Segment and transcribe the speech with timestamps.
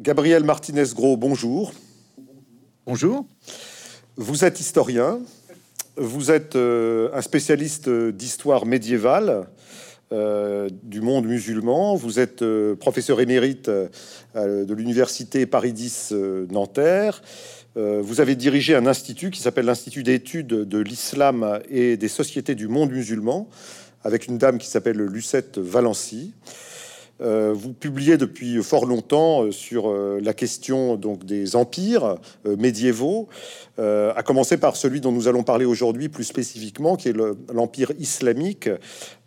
[0.00, 1.72] Gabriel Martinez-Gros, bonjour.
[2.86, 3.26] Bonjour.
[4.16, 5.18] Vous êtes historien,
[5.96, 9.48] vous êtes euh, un spécialiste d'histoire médiévale
[10.12, 13.68] euh, du monde musulman, vous êtes euh, professeur émérite
[14.36, 16.14] de l'université Paris 10
[16.52, 17.20] Nanterre.
[17.74, 22.68] vous avez dirigé un institut qui s'appelle l'Institut d'études de l'islam et des sociétés du
[22.68, 23.48] monde musulman,
[24.04, 26.34] avec une dame qui s'appelle Lucette Valency.
[27.20, 33.28] Euh, vous publiez depuis fort longtemps euh, sur euh, la question des empires médiévaux,
[33.78, 37.16] à commencer par celui dont nous allons parler aujourd'hui plus spécifiquement, qui est
[37.52, 38.68] l'empire islamique,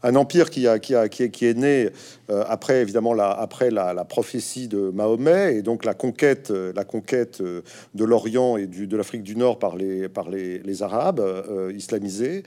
[0.03, 1.89] un empire qui, a, qui, a, qui, est, né
[2.29, 6.83] euh, après évidemment la, après la, prophétie de Mahomet et donc la conquête, euh, la
[6.83, 7.61] conquête euh,
[7.93, 11.21] de l'Orient et du, de l'Afrique du Nord par les, par les, Arabes
[11.75, 12.43] islamisés.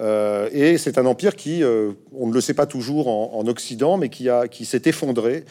[0.00, 4.08] et c'est un empire qui, on ne le sait pas toujours en, en Occident, mais
[4.08, 5.44] qui, a, qui s'est effondré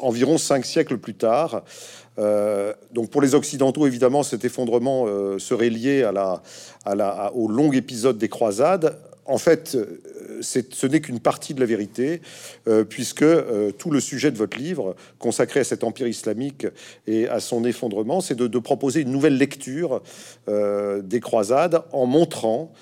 [0.00, 1.62] environ cinq siècles plus tard.
[2.16, 5.06] Donc pour les Occidentaux, évidemment, cet effondrement
[5.38, 6.42] serait lié à la,
[6.84, 8.98] à la, au long épisode des croisades
[9.28, 10.00] en fait, euh,
[10.40, 12.22] ce n'est qu'une partie de la vérité,
[12.66, 16.66] euh, puisque euh, tout le sujet de votre livre, consacré à cet empire islamique
[17.06, 20.02] et à son effondrement, c'est de, proposer une nouvelle lecture
[20.48, 22.72] des croisades en montrant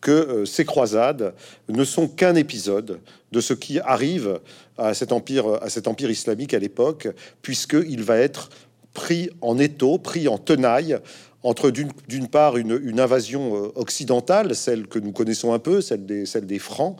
[0.00, 1.34] que ces croisades
[1.68, 3.00] ne sont qu'un épisode
[3.32, 4.38] de ce qui arrive
[4.78, 7.08] à cet empire, à cet empire islamique à l'époque,
[7.42, 8.50] puisqu'il va être
[8.94, 10.98] pris en étau, pris en tenaille
[11.46, 16.58] entre d'une part une, invasion euh, occidentale, celle que nous connaissons un peu, celle des,
[16.58, 16.96] Francs,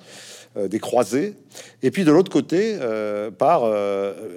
[0.57, 1.35] des croisés,
[1.83, 3.65] et puis de l'autre côté, euh, par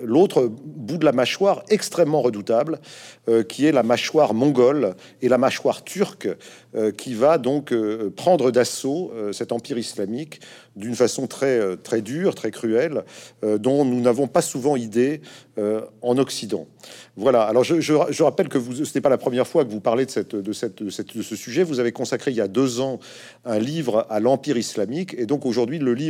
[0.03, 2.79] l'autre bout de la mâchoire extrêmement redoutable,
[3.47, 6.27] qui est la mâchoire mongole et la mâchoire turque,
[6.97, 7.73] qui va donc
[8.15, 10.41] prendre d'assaut cet empire islamique
[10.75, 13.03] d'une façon très, très dure, très cruelle,
[13.43, 15.21] dont nous n'avons pas souvent idée
[16.01, 16.67] en Occident.
[17.15, 17.43] Voilà.
[17.43, 20.11] Alors je, rappelle que vous, ce n'est pas la première fois que vous parlez de,
[20.11, 21.63] cette, de, cette, de ce sujet.
[21.63, 22.99] Vous avez consacré il y a deux ans
[23.45, 26.08] un livre à l'Empire islamique, et donc aujourd'hui le livre,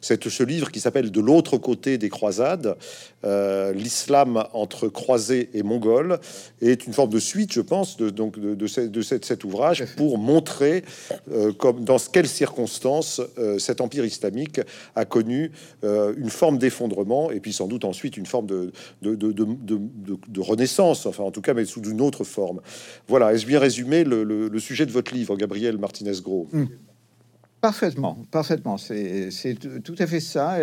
[0.00, 2.76] c'est ce livre qui s'appelle De l'autre côté des croisades,
[3.24, 6.18] euh, l'islam entre croisés et mongols,
[6.62, 10.18] est une forme de suite, je pense, de, donc de, de, cette, cet ouvrage pour
[10.18, 10.84] montrer
[11.32, 14.60] euh, comme dans quelles circonstances euh, cet empire islamique
[14.96, 21.24] a connu une forme d'effondrement, et puis sans doute ensuite une forme de, renaissance, enfin
[21.24, 22.60] en tout cas, mais sous une autre forme.
[23.08, 26.48] Voilà, est-ce bien résumé le, sujet de votre livre, Gabriel Martinez-Gros?
[26.52, 26.66] Hmm.
[27.60, 28.78] Parfaitement, parfaitement.
[28.78, 30.56] C'est tout à fait ça.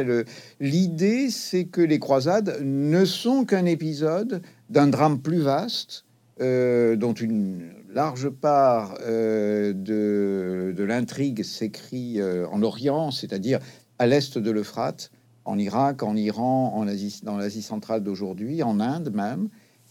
[0.60, 6.06] L'idée, c'est que les croisades ne sont qu'un épisode d'un drame plus vaste,
[6.42, 13.60] euh, dont une large part euh, de, l'intrigue s'écrit euh, en Orient, c'est-à-dire
[14.00, 15.12] à l'est de l'Euphrate,
[15.46, 19.50] en Irak, en Iran, en Asie, dans l'Asie centrale d'aujourd'hui, en Inde même.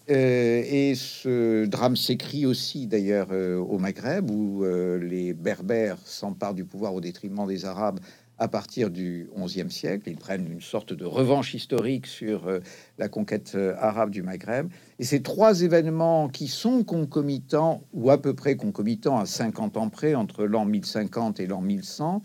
[0.09, 6.55] Euh, et ce drame s'écrit aussi d'ailleurs euh, au Maghreb, où euh, les Berbères s'emparent
[6.55, 7.99] du pouvoir au détriment des Arabes
[8.39, 10.09] à partir du XIe siècle.
[10.09, 12.50] Ils prennent une sorte de revanche historique sur
[12.99, 14.69] la conquête arabe du Maghreb.
[14.99, 19.89] Et ces trois événements qui sont concomitants, ou à peu près concomitants à 50 ans
[19.89, 22.21] près, entre l'an 1050 et l'an 1100,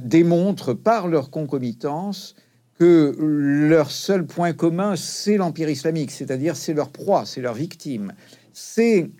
[0.00, 2.34] démontrent par leur concomitance
[2.78, 8.12] que leur seul point commun, c'est l'empire islamique, c'est-à-dire c'est leur proie, c'est leur victime.
[8.52, 9.10] C'est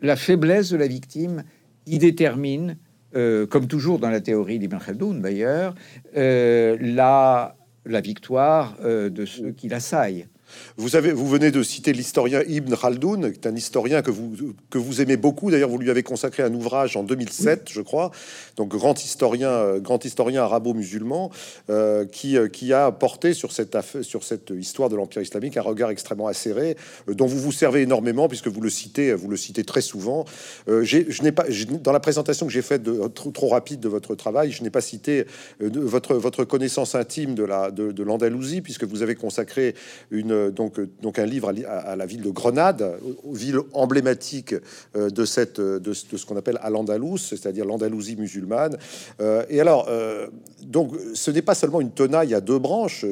[0.00, 1.42] la faiblesse de la victime
[1.86, 2.76] qui détermine,
[3.16, 5.74] euh, comme toujours dans la théorie d'Ibn Khaldoun d'ailleurs,
[6.16, 10.26] euh, la, la victoire euh, de ceux qui l'assaillent.
[10.76, 14.54] Vous, avez, vous venez de citer l'historien Ibn Khaldoun, qui est un historien que vous,
[14.70, 15.50] que vous aimez beaucoup.
[15.50, 18.10] D'ailleurs, vous lui avez consacré un ouvrage en 2007, je crois.
[18.56, 21.30] Donc, grand historien, euh, grand historien arabo-musulman,
[21.70, 25.62] euh, qui, euh, qui a porté sur cette, sur cette histoire de l'Empire islamique un
[25.62, 26.76] regard extrêmement acéré,
[27.08, 30.24] dont vous vous servez énormément, puisque vous le citez, vous le citez très souvent.
[30.66, 31.46] je n'ai pas,
[31.82, 34.70] dans la présentation que j'ai faite de, trop, trop, rapide de votre travail, je n'ai
[34.70, 35.24] pas cité
[35.60, 39.74] de, votre, votre connaissance intime de la de l'Andalousie, puisque vous avez consacré
[40.10, 42.98] une donc, euh, donc un livre à, la ville de Grenade,
[43.30, 44.54] ville emblématique
[44.96, 48.76] euh, de, cette, de, ce qu'on appelle Al-Andalus, c'est-à-dire l'Andalousie musulmane.
[49.48, 49.88] et alors,
[50.62, 53.04] donc, ce n'est pas seulement une tenaille à deux branches,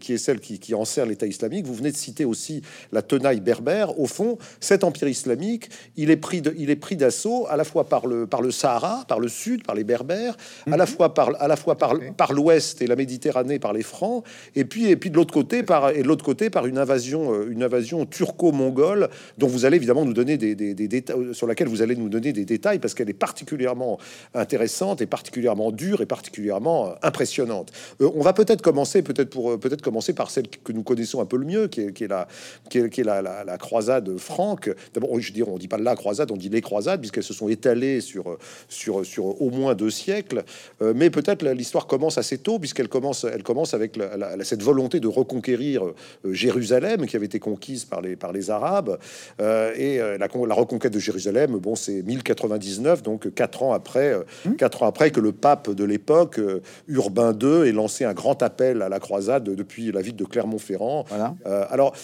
[0.00, 1.66] qui est celle qui, qui enserre l'État islamique.
[1.66, 2.62] Vous venez de citer aussi
[2.92, 3.98] la tenaille berbère.
[3.98, 7.64] Au fond, cet empire islamique, il est pris, de, il est pris d'assaut à la
[7.64, 10.36] fois par le, par le Sahara, par le sud, par les berbères,
[10.66, 10.90] à la mhm.
[10.90, 14.24] fois par, à la fois par, par l'ouest et la Méditerranée par les Francs,
[14.54, 16.78] et puis, et puis de l'autre côté par, et de l'autre côté par une une
[16.78, 21.82] invasion, une invasion turco-mongole, dont vous allez évidemment nous donner des, détails, sur laquelle vous
[21.82, 23.98] allez nous donner des détails, parce qu'elle est particulièrement
[24.34, 27.72] intéressante et particulièrement dure et particulièrement impressionnante.
[28.00, 31.36] on va peut-être commencer, peut-être pour peut-être commencer par celle que nous connaissons un peu
[31.36, 32.26] le mieux, qui est, la,
[32.70, 34.70] qui est, la, croisade franque.
[34.94, 37.48] D'abord, je dirais, on dit pas la croisade, on dit les croisades, puisqu'elles se sont
[37.48, 38.38] étalées sur
[38.68, 40.42] sur sur au moins deux siècles.
[40.80, 43.98] mais peut-être l'histoire commence assez tôt, puisqu'elle commence, elle commence avec
[44.42, 46.61] cette volonté de reconquérir euh, Jérusalem,
[47.06, 48.98] qui avait été conquise par les, par les Arabes.
[49.40, 54.14] Euh, et euh, la, la, reconquête de Jérusalem, bon, c'est 1099, donc quatre ans après,
[54.44, 54.54] mmh.
[54.56, 56.40] quatre ans après que le pape de l'époque,
[56.88, 61.04] Urbain II, ait lancé un grand appel à la croisade depuis la ville de Clermont-Ferrand.
[61.44, 61.94] alors,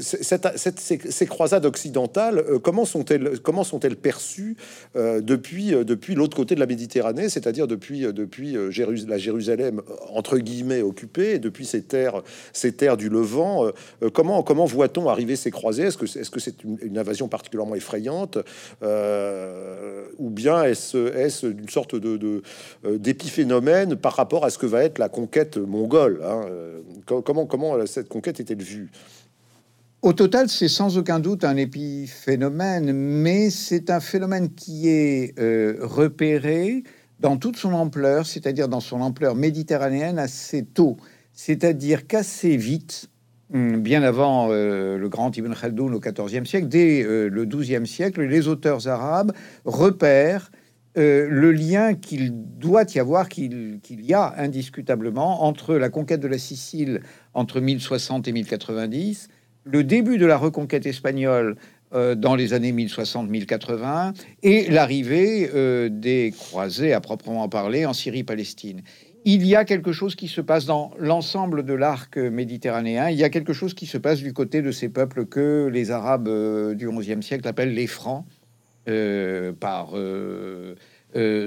[0.00, 4.56] cette, ces, croisades occidentales, comment sont-elles, comment sont-elles perçues
[4.94, 8.56] depuis, depuis l'autre côté de la Méditerranée, c'est-à-dire depuis, depuis
[9.06, 9.82] la Jérusalem
[10.12, 13.33] entre guillemets occupée, depuis ces terres, ces terres du Levant.
[13.36, 18.38] Euh, comment comment voit-on arriver ces croisés Est-ce que c'est une, invasion particulièrement effrayante,
[18.82, 22.42] euh, ou bien est-ce une sorte de
[22.84, 26.42] euh, d'épiphénomène par rapport à ce que va être la conquête mongole hein
[27.06, 28.90] Comment comment cette conquête est-elle vue?
[30.02, 35.34] Au total, c'est sans aucun doute un épiphénomène, mais c'est un phénomène qui est
[35.80, 36.84] repéré
[37.20, 40.96] dans toute son ampleur, c'est-à-dire dans son ampleur méditerranéenne assez tôt,
[41.32, 43.08] c'est-à-dire qu'assez vite,
[43.54, 48.22] bien avant euh, le grand Ibn Khaldoun au XIVe siècle, dès euh, le XIIe siècle,
[48.22, 49.32] les auteurs arabes
[49.64, 50.50] repèrent
[50.98, 56.28] euh, le lien qu'il doit y avoir, qu'il y a indiscutablement entre la conquête de
[56.28, 57.00] la Sicile
[57.32, 59.28] entre 1060 et 1090,
[59.64, 61.56] le début de la reconquête espagnole
[62.16, 65.48] dans les années 1060-1080 et l'arrivée
[65.90, 68.82] des croisés à proprement parler en Syrie-Palestine.
[69.24, 73.08] Il y a quelque chose qui se passe dans l'ensemble de l'arc méditerranéen.
[73.10, 75.90] Il y a quelque chose qui se passe du côté de ces peuples que les
[75.90, 78.24] Arabes euh, du XIe siècle appellent les Francs,
[79.60, 79.94] par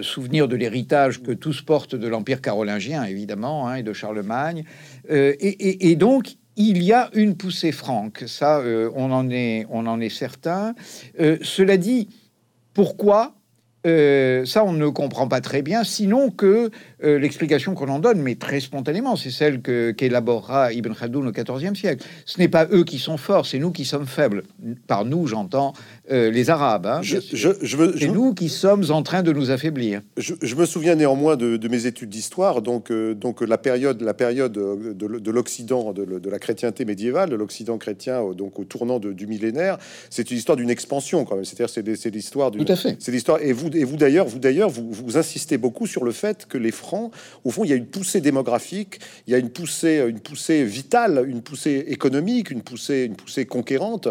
[0.01, 4.63] souvenir de l'héritage que tous portent de l'Empire carolingien, évidemment, hein, et de Charlemagne.
[5.07, 10.01] et, donc, il y a une poussée franque, ça, euh, on, en est, on en
[10.01, 10.73] est certain.
[11.19, 12.09] Euh, cela dit,
[12.73, 13.35] pourquoi?
[13.85, 16.71] Euh, ça, on ne comprend pas très bien, sinon que
[17.03, 21.31] euh, l'explication qu'on en donne, mais très spontanément, c'est celle que qu'élaborera Ibn Khaldoun au
[21.31, 22.03] XIVe siècle.
[22.25, 24.43] Ce n'est pas eux qui sont forts, c'est nous qui sommes faibles.
[24.87, 25.73] Par nous, j'entends
[26.11, 26.87] euh, les Arabes.
[26.87, 30.01] Hein, je, c'est nous qui sommes en train de nous affaiblir.
[30.17, 35.31] Je, me souviens néanmoins de, mes études d'histoire, donc, donc la période, la période de,
[35.31, 39.77] l'Occident, de, la chrétienté médiévale, de l'Occident chrétien, donc au tournant du millénaire,
[40.09, 41.45] c'est une histoire d'une expansion quand même.
[41.45, 42.57] C'est-à-dire, c'est l'histoire du.
[42.57, 42.97] Tout à fait.
[42.99, 43.39] C'est l'histoire.
[43.41, 46.57] Et vous, et vous d'ailleurs, vous d'ailleurs, vous, vous insistez beaucoup sur le fait que
[46.57, 46.71] les
[47.43, 50.63] au fond, il y a une poussée démographique, il y a une poussée, une poussée
[50.63, 54.07] vitale, une poussée économique, une poussée, une poussée conquérante.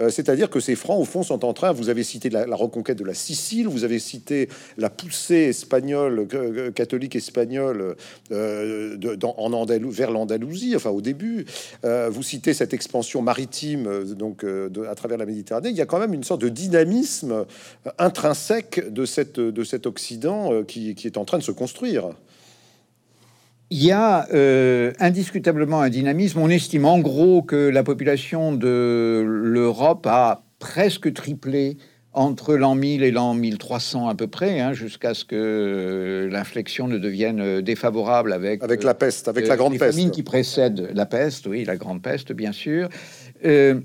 [0.00, 1.72] Euh, c'est-à-dire que ces francs, au fond, sont en train.
[1.72, 4.48] Vous avez cité la, reconquête de la Sicile, vous avez cité
[4.78, 6.26] la poussée espagnole,
[6.74, 7.96] catholique espagnole,
[8.32, 11.44] euh, dans, en Andalou, vers l'Andalousie, enfin au début.
[11.84, 15.70] Euh, vous citez cette expansion maritime, donc à travers la Méditerranée.
[15.70, 17.46] Il y a quand même une sorte de dynamisme
[17.98, 22.10] intrinsèque de cette, de cet Occident euh, qui, est en train de se construire.
[23.72, 26.40] Il y a euh, indiscutablement un dynamisme.
[26.40, 31.76] On estime en gros que la population de l'Europe a presque triplé
[32.12, 36.98] entre l'an 1000 et l'an 1300 à peu près, hein, jusqu'à ce que l'inflexion ne
[36.98, 41.64] devienne défavorable avec avec la peste, avec la grande peste qui précède la peste, oui,
[41.64, 42.88] la grande peste bien sûr.
[43.44, 43.80] Euh,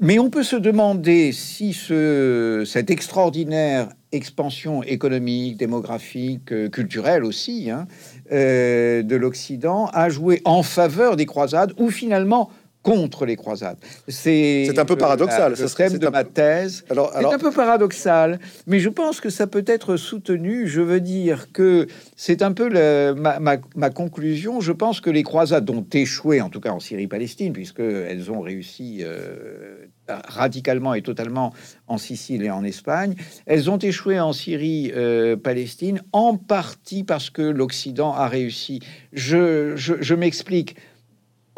[0.00, 7.70] mais on peut se demander si ce, cette extraordinaire expansion économique, démographique, euh, culturelle aussi
[7.70, 7.86] hein,
[8.32, 12.50] euh, de l'Occident a joué en faveur des croisades ou finalement
[12.82, 13.76] contre les croisades.
[14.06, 15.54] C'est un peu paradoxal.
[15.58, 17.34] Le thème de ma thèse alors, alors...
[17.34, 20.66] un peu paradoxal, mais je pense que ça peut être soutenu.
[20.68, 22.68] Je veux dire que c'est un peu
[23.14, 24.60] ma, conclusion.
[24.60, 28.40] Je pense que les croisades ont échoué, en tout cas en Syrie-Palestine, puisque elles ont
[28.40, 31.52] réussi euh, radicalement et totalement
[31.88, 33.14] en Sicile et en Espagne.
[33.46, 38.80] Elles ont échoué en Syrie-Palestine, euh, en partie parce que l'Occident a réussi.
[39.12, 40.76] je, je m'explique.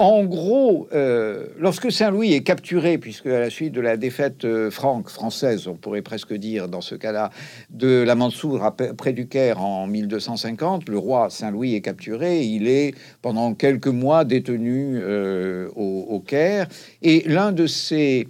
[0.01, 4.71] En gros, euh, lorsque Saint-Louis est capturé, puisque à la suite de la défaite euh,
[4.71, 7.29] franque, française, on pourrait presque dire dans ce cas-là,
[7.69, 8.67] de la Mansour
[8.97, 14.25] près du Caire en 1250, le roi Saint-Louis est capturé, il est pendant quelques mois
[14.25, 16.67] détenu euh, au, Caire,
[17.03, 18.27] et l'un de ses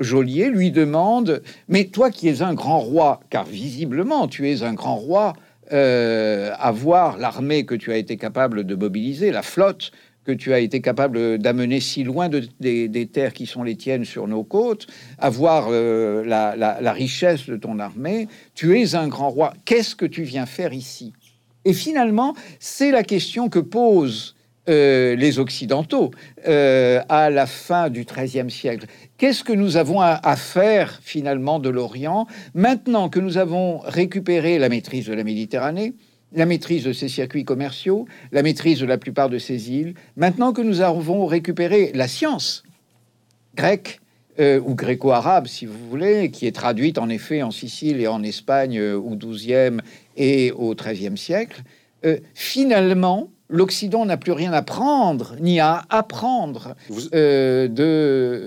[0.00, 4.74] geôliers lui demande, mais toi qui es un grand roi, car visiblement tu es un
[4.74, 5.32] grand roi,
[5.70, 9.90] avoir l'armée que tu as été capable de mobiliser, la flotte,
[10.24, 14.04] que tu as été capable d'amener si loin de, des, terres qui sont les tiennes
[14.04, 14.86] sur nos côtes,
[15.18, 18.28] avoir euh, la, richesse de ton armée.
[18.54, 19.52] Tu es un grand roi.
[19.64, 21.12] Qu'est-ce que tu viens faire ici?
[21.64, 24.34] Et finalement, c'est la question que posent
[24.68, 26.10] euh, les Occidentaux
[26.48, 28.86] euh, à la fin du XIIIe siècle.
[29.18, 32.26] Qu'est-ce que nous avons à, faire finalement de l'Orient?
[32.54, 35.94] Maintenant que nous avons récupéré la maîtrise de la Méditerranée
[36.34, 39.94] la maîtrise de ses circuits commerciaux, la maîtrise de la plupart de ces îles.
[40.16, 42.64] Maintenant que nous avons récupéré la science
[43.54, 44.00] grecque,
[44.40, 48.24] euh, ou gréco-arabe, si vous voulez, qui est traduite en effet en Sicile et en
[48.24, 49.76] Espagne euh, au XIIe
[50.16, 51.62] et au XIIIe siècle,
[52.04, 57.70] euh, finalement, l'Occident n'a plus rien à prendre ni à apprendre de,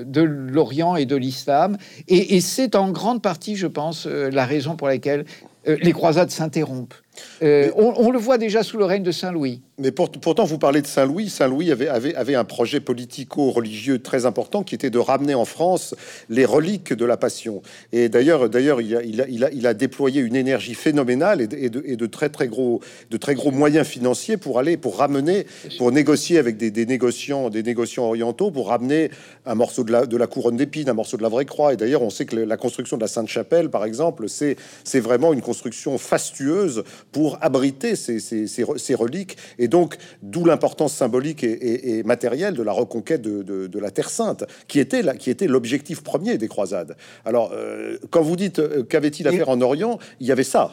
[0.06, 1.78] de l'Orient et de l'islam.
[2.10, 5.24] Et, et c'est en grande partie, je pense, la raison pour laquelle
[5.66, 6.96] les croisades s'interrompent.
[7.44, 9.62] Euh, on, le voit déjà sous le règne de Saint-Louis.
[9.80, 11.30] Mais pourtant, vous parlez de Saint-Louis.
[11.30, 15.94] Saint-Louis avait, avait, un projet politico-religieux très important qui était de ramener en France
[16.30, 17.62] les reliques de la Passion.
[17.92, 22.30] Et d'ailleurs, d'ailleurs, il a, il, il, a, déployé une énergie phénoménale et de, très
[22.30, 22.82] très gros,
[23.12, 25.46] de très gros moyens financiers pour aller, pour ramener,
[25.78, 29.12] pour négocier avec des, négociants, des négociants orientaux, pour ramener
[29.46, 31.74] un morceau de la, de la couronne d'épines, un morceau de la vraie croix.
[31.74, 35.42] Et d'ailleurs, on sait que la construction de la Sainte-Chapelle, par exemple, c'est vraiment une
[35.42, 36.84] construction fastueuse
[37.18, 39.38] pour abriter ces, ces, ces reliques.
[39.58, 44.80] Et donc, d'où l'importance symbolique et, matérielle de la reconquête de, la Terre Sainte, qui
[44.80, 46.96] était, qui était l'objectif premier des croisades.
[47.26, 50.70] Alors, euh, quand vous dites euh, qu'avait-il à faire en Orient, il y avait ça.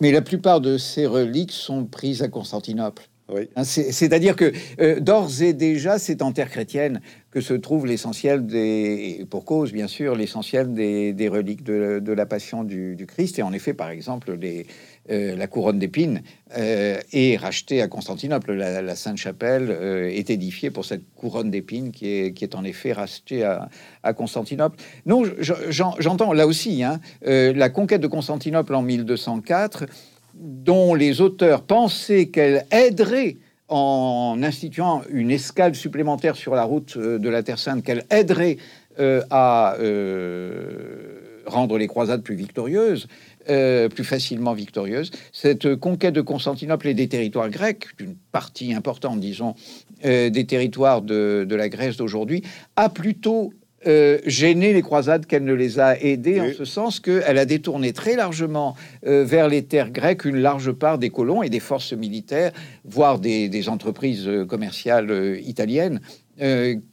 [0.00, 3.10] Mais la plupart de ces reliques sont prises à Constantinople.
[3.56, 7.00] Hein, c'est-à-dire que euh, d'ores et déjà, c'est en terre chrétienne
[7.30, 12.64] que se trouve l'essentiel des, pour cause bien sûr, l'essentiel des, reliques de, la passion
[12.64, 13.38] du, Christ.
[13.38, 14.66] Et en effet, par exemple, les,
[15.10, 16.22] euh, la couronne d'épines
[16.56, 18.52] euh, est rachetée à Constantinople.
[18.52, 19.70] La, Sainte-Chapelle
[20.12, 24.76] est édifiée pour cette couronne d'épines qui est, en effet rachetée à, Constantinople.
[25.06, 25.22] Non,
[25.68, 29.86] j'entends là aussi hein, la conquête de Constantinople en 1204
[30.34, 33.36] dont les auteurs pensaient qu'elle aiderait
[33.70, 38.58] en instituant une escale supplémentaire sur la route euh, de la Terre Sainte, qu'elle aiderait
[38.98, 43.06] euh, à euh, rendre les croisades plus victorieuses,
[43.46, 45.10] plus facilement victorieuses.
[45.32, 49.54] Cette conquête de Constantinople et des territoires grecs, d'une partie importante, disons,
[50.02, 52.42] des territoires de, de la Grèce d'aujourd'hui,
[52.76, 53.52] a plutôt
[53.86, 57.94] euh, gêner les croisades qu'elle ne les a aidées, en ce sens qu'elle a détourné
[57.94, 61.94] très largement euh, vers les terres grecques une large part des colons et des forces
[61.94, 62.52] militaires,
[62.84, 66.00] voire des, entreprises euh, commerciales italiennes,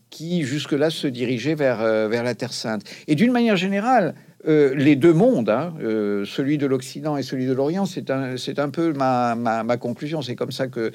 [0.10, 1.77] qui jusque-là se dirigeaient vers,
[2.10, 2.84] vers la Terre Sainte.
[3.08, 4.13] Et d'une manière générale,
[4.48, 5.74] les deux mondes, hein,
[6.25, 10.22] celui de l'Occident et celui de l'Orient, c'est un, un, peu ma, ma, conclusion.
[10.22, 10.92] C'est comme ça que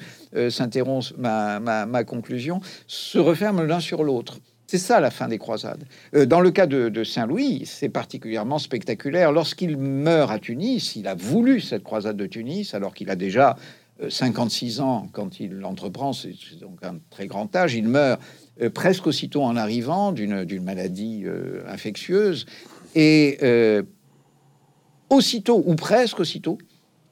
[0.49, 4.39] s'interrompt ma, ma, conclusion, se referment l'un sur l'autre.
[4.73, 5.83] C'est ça la fin des croisades.
[6.15, 9.31] Euh, dans le cas de, Saint-Louis, c'est particulièrement spectaculaire.
[9.31, 13.55] Lorsqu'il meurt à Tunis, il a voulu cette croisade de Tunis, alors qu'il a déjà
[14.09, 17.75] 56 euh, ans quand il l'entreprend, c'est donc un très grand âge.
[17.75, 18.19] Il meurt
[18.63, 21.25] euh, presque aussitôt en arrivant d'une maladie
[21.67, 22.47] infectieuse.
[22.95, 23.39] Et
[25.09, 26.57] aussitôt, ou presque aussitôt,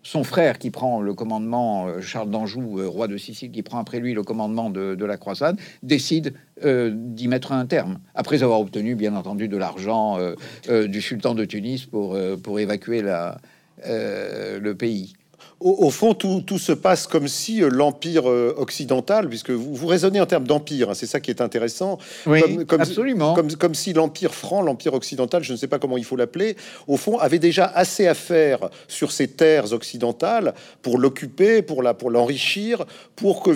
[0.04, 3.80] son frère qui prend le commandement, euh, Charles d'Anjou, euh, roi de Sicile, qui prend
[3.80, 6.34] après lui le commandement de, la croisade, décide
[6.64, 10.18] euh, d'y mettre un terme, après avoir obtenu bien entendu de l'argent
[10.68, 13.40] du sultan de Tunis pour, pour évacuer la,
[13.86, 15.14] le pays
[15.62, 20.20] au, fond, tout, se passe comme si euh, l'empire euh, occidental, puisque vous, vous raisonnez
[20.20, 22.00] en termes d'empire, hein, c'est ça qui est intéressant.
[22.26, 23.34] Oui, comme, absolument.
[23.36, 26.56] Comme, comme, si l'empire franc, l'empire occidental, je ne sais pas comment il faut l'appeler,
[26.88, 31.94] au fond, avait déjà assez à faire sur ces terres occidentales pour l'occuper, pour la,
[31.94, 33.52] pour l'enrichir, pour que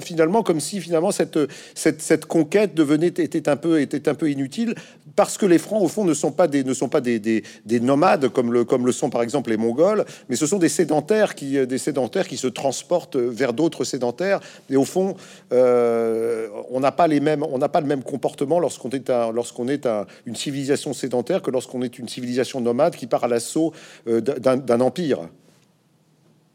[0.00, 1.38] finalement, comme si finalement cette,
[1.74, 4.74] cette, cette conquête devenait était un peu était un peu inutile,
[5.14, 7.44] parce que les francs, au fond, ne sont pas des ne sont pas des, des,
[7.64, 10.68] des nomades comme le comme le sont par exemple les Mongols, mais ce sont des
[10.68, 14.40] sédentaires qui, euh, des sédentaires qui se transportent vers d'autres sédentaires.
[14.68, 15.14] Et au fond,
[15.52, 19.10] euh, on n'a pas les mêmes, pas le même comportement lorsqu'on est
[19.68, 19.88] est
[20.26, 23.72] une civilisation sédentaire que lorsqu'on est une civilisation nomade qui part à l'assaut
[24.08, 25.28] euh, d'un empire.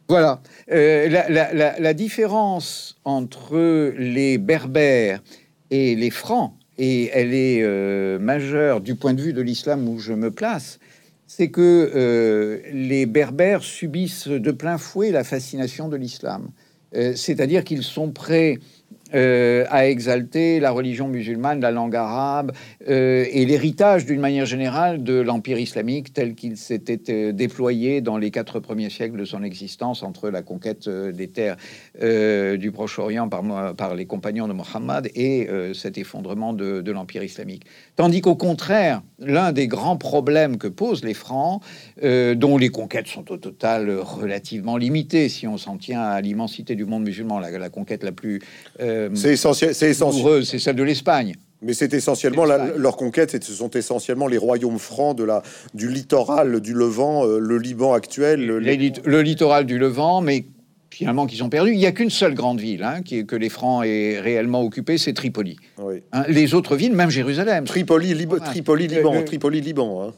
[0.09, 0.41] Voilà.
[0.67, 5.21] la, différence entre les Berbères
[5.69, 10.11] et les Francs, et elle est majeure du point de vue de l'islam où je
[10.11, 10.79] me place,
[11.33, 16.49] c'est que euh, les Berbères subissent de plein fouet la fascination de l'islam.
[16.93, 18.59] Euh, c'est-à-dire qu'ils sont prêts
[19.13, 22.51] euh, a exalté la religion musulmane, la langue arabe
[22.87, 28.17] euh, et l'héritage d'une manière générale de l'empire islamique tel qu'il s'était euh, déployé dans
[28.17, 31.57] les quatre premiers siècles de son existence entre la conquête des terres
[31.99, 37.65] du Proche-Orient par, par, les compagnons de Mohammed et cet effondrement de, l'empire islamique.
[37.95, 41.61] Tandis qu'au contraire, l'un des grands problèmes que posent les Francs,
[42.01, 46.85] dont les conquêtes sont au total relativement limitées, si on s'en tient à l'immensité du
[46.85, 48.41] monde musulman, la, conquête la plus
[48.79, 50.45] euh, c'est essentiel, c'est essentiel.
[50.45, 51.35] C'est celle de l'Espagne.
[51.61, 55.43] Mais c'est essentiellement leur conquête, ce sont essentiellement les royaumes francs de la,
[55.75, 58.45] du littoral du Levant, euh, le Liban actuel.
[58.45, 60.45] Le, le, littoral du Levant, mais
[60.89, 61.71] finalement qu'ils ont perdu.
[61.71, 64.97] Il n'y a qu'une seule grande ville hein, qui, que les Francs aient réellement occupée,
[64.97, 65.57] c'est Tripoli.
[66.11, 67.65] Hein, les autres villes, même Jérusalem.
[67.65, 70.07] Tripoli, Tripoli, Liban, Tripoli, Liban.
[70.07, 70.13] Hein.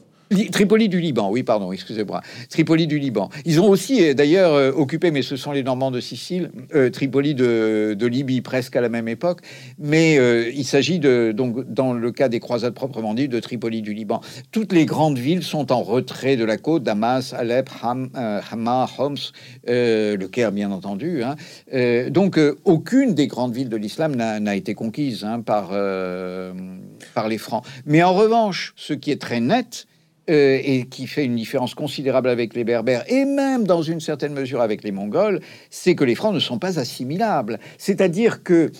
[0.52, 2.20] Tripoli du Liban, oui, pardon, excusez-moi.
[2.48, 3.28] Tripoli du Liban.
[3.44, 6.90] Ils ont aussi, euh, d'ailleurs, euh, occupé, mais ce sont les Normands de Sicile, euh,
[6.90, 9.40] Tripoli de, Libye, presque à la même époque.
[9.78, 10.16] Mais
[10.54, 14.20] il s'agit de, donc, dans le cas des croisades proprement dites, de Tripoli du Liban.
[14.52, 19.16] Toutes les grandes villes sont en retrait de la côte, Damas, Alep, Ham, Hama, Homs,
[19.66, 21.22] le Caire, bien entendu.
[21.22, 21.36] Hein.
[22.10, 25.70] donc, aucune des grandes villes de l'islam n'a été conquise hein, par,
[27.14, 27.64] par les Francs.
[27.86, 29.86] Mais en revanche, ce qui est très net,
[30.30, 34.32] euh, et qui fait une différence considérable avec les Berbères et même dans une certaine
[34.32, 37.58] mesure avec les Mongols, c'est que les Francs ne sont pas assimilables.
[37.76, 38.72] C'est-à-dire que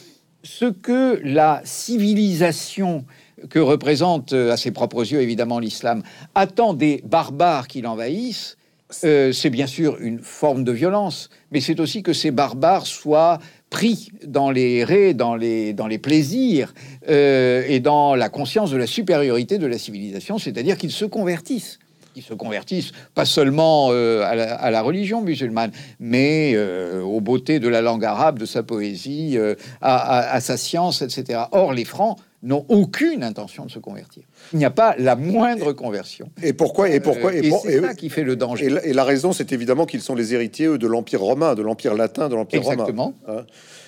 [0.43, 3.05] ce que la civilisation
[3.51, 6.03] que représente euh, à ses propres yeux évidemment l'islam
[6.35, 8.57] attend des barbares qui l'envahissent,
[9.03, 13.39] euh, c'est bien sûr une forme de violence, mais c'est aussi que ces barbares soient
[13.71, 16.75] pris dans les raies, dans les, dans les plaisirs
[17.09, 21.79] euh, et dans la conscience de la supériorité de la civilisation, c'est-à-dire qu'ils se convertissent.
[22.15, 26.57] Ils se convertissent pas seulement euh, à, la, religion musulmane, mais
[27.03, 29.37] aux beautés de la langue arabe, de sa poésie,
[29.81, 31.41] à, sa science, etc.
[31.51, 34.23] Or, les Francs n'ont aucune intention de se convertir.
[34.53, 36.29] Il n'y a pas la moindre conversion.
[36.43, 38.67] Et pourquoi Et pourquoi Et, c'est ça qui fait le danger.
[38.85, 42.29] Et la, raison, c'est évidemment qu'ils sont les héritiers de l'empire romain, de l'empire latin,
[42.29, 42.75] de l'empire romain.
[42.75, 43.15] Exactement.
[43.27, 43.45] Hein.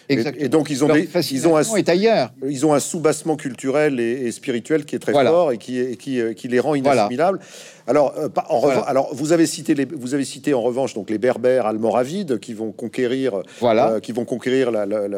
[0.08, 2.32] Et, donc ils ont, ils ont un, est ailleurs.
[2.48, 6.32] Ils ont un soubassement culturel et, spirituel qui est très fort et qui, qui, euh,
[6.32, 7.40] qui les rend inassimilables.
[7.86, 11.18] Alors, euh, en alors vous avez cité les, vous avez cité en revanche donc les
[11.18, 13.92] Berbères almoravides qui vont conquérir, voilà.
[13.92, 14.70] Euh, qui vont conquérir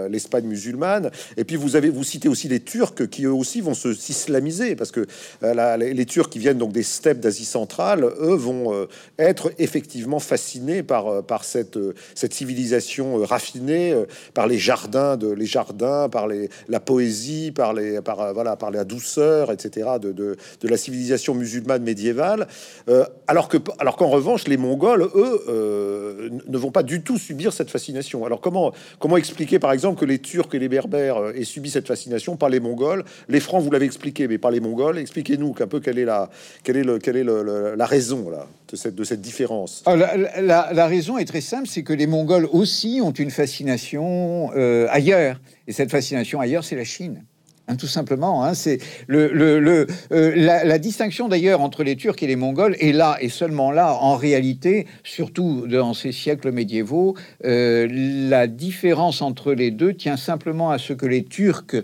[0.09, 1.11] l'Espagne musulmane.
[1.37, 4.77] Et puis vous avez vous citez aussi les Turcs qui eux aussi vont se s'islamiser
[4.77, 5.07] parce que
[5.43, 8.87] euh, les, Turcs qui viennent donc des steppes d'Asie centrale, eux vont
[9.19, 11.78] être effectivement fascinés par par cette
[12.15, 13.95] cette civilisation raffinée,
[14.35, 18.71] par les jardins de les jardins, par les la poésie, par les par voilà par
[18.71, 19.89] la douceur, etc.
[20.00, 22.47] de, de, de la civilisation musulmane médiévale.
[22.88, 27.18] Euh, alors que, alors qu'en revanche, les Mongols, eux, euh, ne vont pas du tout
[27.18, 28.25] subir cette fascination.
[28.25, 31.71] Alors comment, comment expliquer, par exemple, que les Turcs et les Berbères euh, aient subi
[31.71, 33.04] cette fascination, par les Mongols?
[33.28, 34.99] Les Francs, vous l'avez expliqué, mais pas les Mongols.
[34.99, 36.30] Expliquez-nous un peu quelle est la,
[36.62, 39.82] quelle est le, quelle est la raison là de cette, de cette différence.
[39.86, 44.50] Ah, la, raison est très simple, c'est que les Mongols aussi ont une fascination
[44.90, 47.25] ailleurs, et cette fascination ailleurs, c'est la Chine.
[47.69, 48.45] Hein, tout simplement.
[48.45, 48.78] Hein, c'est
[49.11, 53.93] euh, la, distinction d'ailleurs entre les Turcs et les Mongols est là et seulement là.
[53.93, 60.71] En réalité, surtout dans ces siècles médiévaux, euh, la différence entre les deux tient simplement
[60.71, 61.76] à ce que les Turcs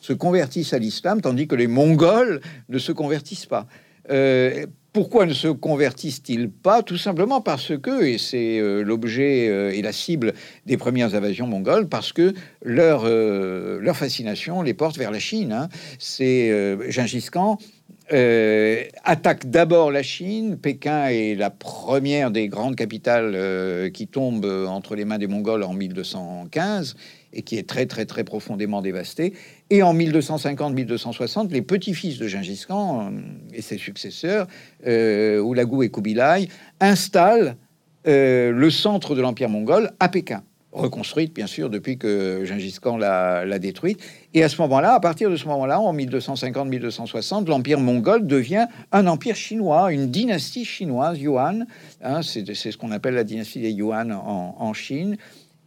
[0.00, 3.66] se convertissent à l'islam, tandis que les Mongols ne se convertissent pas.
[4.10, 9.72] Euh, pourquoi ne se convertissent-ils pas Tout simplement parce que, et c'est euh, l'objet euh,
[9.72, 10.34] et la cible
[10.66, 15.52] des premières invasions mongoles, parce que leur, euh, fascination les porte vers la Chine.
[15.52, 15.68] Hein.
[15.98, 16.50] C'est
[16.88, 17.58] Gengis Khan
[19.04, 20.56] attaque d'abord la Chine.
[20.56, 25.74] Pékin est la première des grandes capitales qui tombe entre les mains des Mongols en
[25.74, 26.96] 1215
[27.32, 29.34] et qui est très très très profondément dévasté.
[29.70, 33.20] Et en 1250-1260, les petits-fils de Gengis Khan euh,
[33.54, 34.46] et ses successeurs,
[34.86, 36.48] euh, Oulagou et Kubilai,
[36.80, 37.56] installent
[38.06, 40.42] euh, le centre de l'empire mongol à Pékin,
[40.72, 44.00] reconstruite bien sûr depuis que Gengis Khan l'a détruite.
[44.34, 49.06] Et à ce moment-là, à partir de ce moment-là, en 1250-1260, l'empire mongol devient un
[49.06, 51.66] empire chinois, une dynastie chinoise, Yuan.
[52.02, 55.16] Hein, c'est ce qu'on appelle la dynastie des Yuan en, en Chine.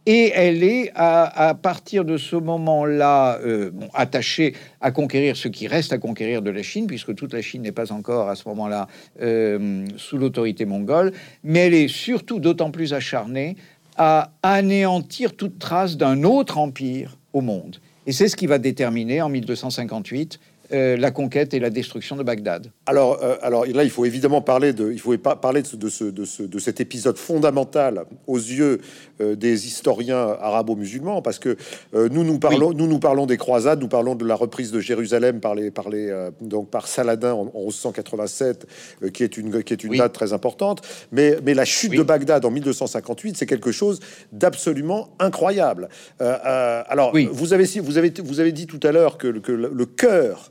[0.08, 5.92] Et elle est, à, partir de ce moment-là, euh, attachée à conquérir ce qui reste
[5.92, 8.86] à conquérir de la Chine, puisque toute la Chine n'est pas encore à ce moment-là
[9.20, 13.56] euh, sous l'autorité mongole, mais elle est surtout d'autant plus acharnée
[13.96, 17.78] à anéantir toute trace d'un autre empire au monde.
[18.06, 20.38] Et c'est ce qui va déterminer en 1258
[20.72, 22.72] euh, la conquête et la destruction de Bagdad.
[22.86, 25.76] Alors, euh, alors là, il faut évidemment parler de, il faut pas parler de, ce,
[25.76, 28.80] de, ce, de, ce, de cet épisode fondamental aux yeux
[29.20, 31.56] euh, des historiens arabo-musulmans, parce que
[31.92, 35.38] nous nous parlons, nous nous parlons des croisades, nous parlons de la reprise de Jérusalem
[35.38, 38.66] par les, par les, donc par Saladin en, 1187,
[39.12, 42.44] qui est une, qui est une date très importante, mais, mais la chute de Bagdad
[42.44, 44.00] en 1258, c'est quelque chose
[44.32, 45.88] d'absolument incroyable.
[46.18, 50.50] alors, vous avez, vous avez, vous avez dit tout à l'heure que, que le cœur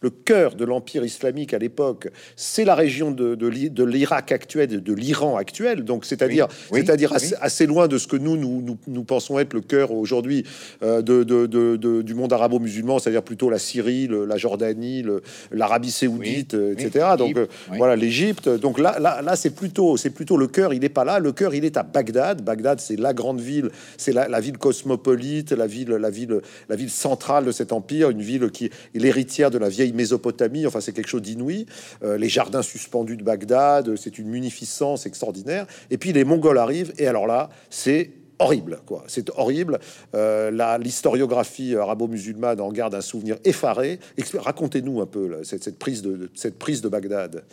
[0.00, 4.92] le cœur de l'empire islamique à l'époque, c'est la région de, de, l'Irak actuel, de
[4.94, 9.54] l'Iran actuel, donc c'est-à-dire c'est-à-dire assez, loin de ce que nous nous, nous, pensons être
[9.54, 10.44] le cœur aujourd'hui
[10.82, 15.04] euh, de, du monde arabo-musulman, c'est-à-dire plutôt la Syrie, la Jordanie,
[15.50, 17.10] l'Arabie saoudite, etc.
[17.18, 18.48] Donc euh, voilà l'Égypte.
[18.48, 20.72] Donc là, là, là c'est plutôt c'est plutôt le cœur.
[20.72, 21.18] Il n'est pas là.
[21.18, 22.42] Le cœur, il est à Bagdad.
[22.42, 26.90] Bagdad, c'est la grande ville, c'est la, ville cosmopolite, la ville la ville la ville
[26.90, 30.66] centrale de cet empire, une ville qui est l'héritière de la vieille Mésopotamie.
[30.66, 31.66] Enfin, c'est quelque chose d'inouï.
[32.02, 35.66] Euh, les jardins suspendus de Bagdad, c'est une munificence extraordinaire.
[35.90, 39.04] Et puis les Mongols arrivent, et alors là, c'est horrible, quoi.
[39.06, 39.78] C'est horrible.
[40.14, 44.00] Euh, l'historiographie arabo-musulmane en garde un souvenir effaré.
[44.34, 45.42] Racontez-nous un peu
[45.78, 47.44] prise de, cette prise de Bagdad.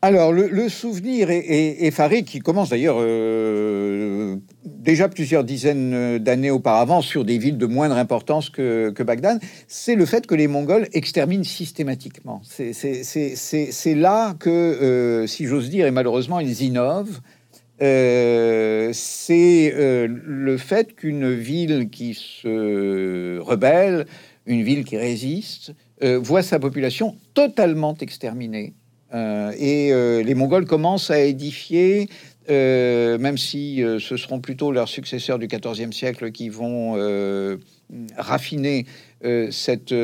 [0.00, 7.24] Alors, le, souvenir est, effaré, qui commence d'ailleurs euh, déjà plusieurs dizaines d'années auparavant sur
[7.24, 12.40] des villes de moindre importance que, Bagdad, c'est le fait que les Mongols exterminent systématiquement.
[12.44, 17.20] C'est là que, euh, si j'ose dire, et malheureusement, ils innovent.
[17.82, 24.06] Euh, c'est le fait qu'une ville qui se rebelle,
[24.46, 28.74] une ville qui résiste, voit sa population totalement exterminée.
[29.14, 32.08] Euh, et euh, les Mongols commencent à édifier,
[32.50, 36.96] euh, même si ce seront plutôt leurs successeurs du XIVe siècle qui vont
[38.16, 38.86] raffiner
[39.50, 39.94] cette,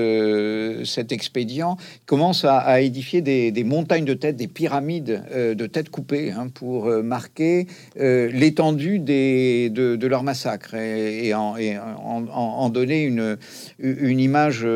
[0.85, 6.49] cet expédient, commencent à, édifier des, montagnes de têtes, des pyramides de têtes coupées, hein,
[6.49, 11.57] pour marquer l'étendue de, leur massacre et, en,
[12.05, 13.37] en, donner une,
[13.79, 14.67] une image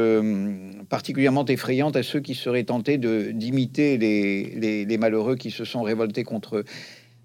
[0.88, 6.24] particulièrement effrayante à ceux qui seraient tentés d'imiter les, les, malheureux qui se sont révoltés
[6.24, 6.64] contre eux.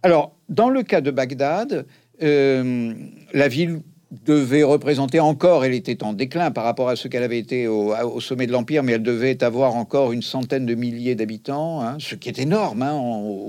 [0.02, 1.86] Alors, dans le cas de Bagdad,
[2.22, 2.94] euh,
[3.34, 3.82] la ville
[4.26, 8.20] devait représenter encore, elle était en déclin par rapport à ce qu'elle avait été au,
[8.20, 12.14] sommet de l'Empire, mais elle devait avoir encore une centaine de milliers d'habitants, hein, ce
[12.16, 12.84] qui est énorme.
[12.84, 12.94] Hein,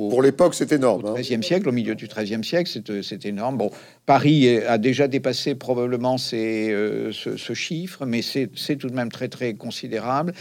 [0.08, 1.04] Pour l'époque, c'est énorme.
[1.04, 1.42] Au XIIIe hein.
[1.42, 2.70] siècle, au milieu du XIIIe siècle,
[3.02, 3.58] c'est énorme.
[3.58, 3.70] Bon,
[4.06, 9.28] Paris a déjà dépassé probablement euh, ce, ce, chiffre, mais c'est tout de même très,
[9.28, 10.32] très considérable.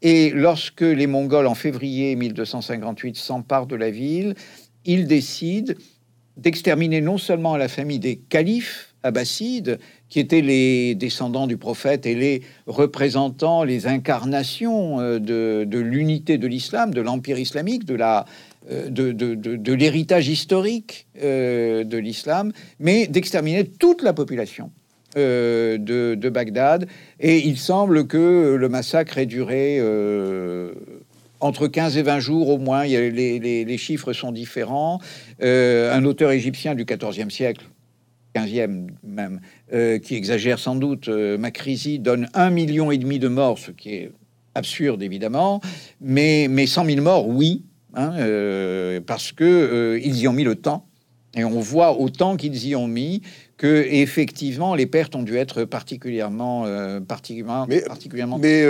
[0.00, 4.34] Et lorsque les Mongols, en février 1258, s'emparent de la ville,
[4.84, 5.74] ils décident
[6.36, 12.14] d'exterminer non seulement la famille des califes, abbassides, qui étaient les descendants du prophète et
[12.14, 17.96] les représentants, les incarnations euh, de, l'unité de l'islam, de l'empire islamique, de
[18.70, 24.70] euh, l'héritage historique euh, de l'islam, mais d'exterminer toute la population
[25.14, 26.86] de, Bagdad.
[27.20, 29.78] Et il semble que le massacre ait duré
[31.40, 32.84] entre 15 et 20 jours au moins.
[32.84, 35.00] les, les, chiffres sont différents.
[35.42, 37.66] un auteur égyptien du XIVe siècle
[38.34, 39.40] 15e même,
[39.72, 43.70] euh, qui exagère sans doute, euh, Macrisi donne un million et demi de morts, ce
[43.70, 44.12] qui est
[44.54, 45.60] absurde évidemment,
[46.00, 47.64] mais, mais 100 000 morts, oui,
[47.94, 50.86] hein, euh, parce que ils y ont mis le temps.
[51.34, 53.22] Et on voit autant qu'ils y ont mis
[53.62, 56.66] que effectivement les pertes ont dû être particulièrement,
[57.06, 58.38] particulièrement, mais, particulièrement.
[58.38, 58.66] Mais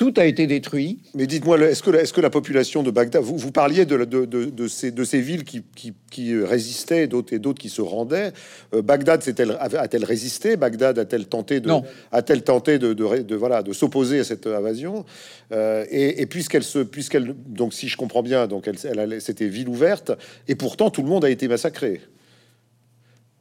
[0.00, 0.96] tout a été détruit.
[1.14, 4.24] Mais dites-moi, est-ce que, est que, la population de Bagdad, vous, vous parliez de, de,
[4.24, 8.32] de, ces, de, ces, villes qui, qui, qui résistaient, d'autres et d'autres qui se rendaient.
[8.72, 10.56] Euh, Bagdad a-t-elle résisté?
[10.56, 11.70] Bagdad a-t-elle tenté de,
[12.12, 15.04] a-t-elle tenté de, voilà, de s'opposer à cette invasion?
[15.52, 19.68] Euh, Et, puisqu'elle se, puisqu'elle, donc si je comprends bien, donc elle, elle c'était ville
[19.68, 20.12] ouverte,
[20.48, 22.00] et pourtant tout le monde a été massacré.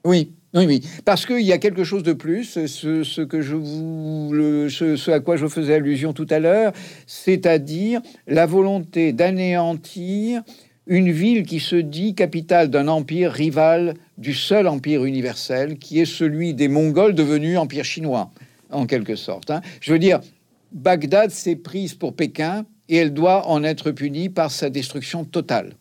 [0.05, 4.31] Oui, oui, oui, parce qu'il y a quelque chose de plus, ce, que je vous,
[4.69, 6.73] ce, à quoi je faisais allusion tout à l'heure,
[7.05, 10.41] c'est-à-dire la volonté d'anéantir
[10.87, 16.05] une ville qui se dit capitale d'un empire rival du seul empire universel, qui est
[16.05, 18.31] celui des Mongols devenus empire chinois,
[18.71, 19.51] en quelque sorte.
[19.51, 19.61] Hein.
[19.81, 20.19] Je veux dire,
[20.71, 25.73] Bagdad s'est prise pour Pékin et elle doit en être punie par sa destruction totale.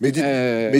[0.00, 0.70] Mais, dites, euh,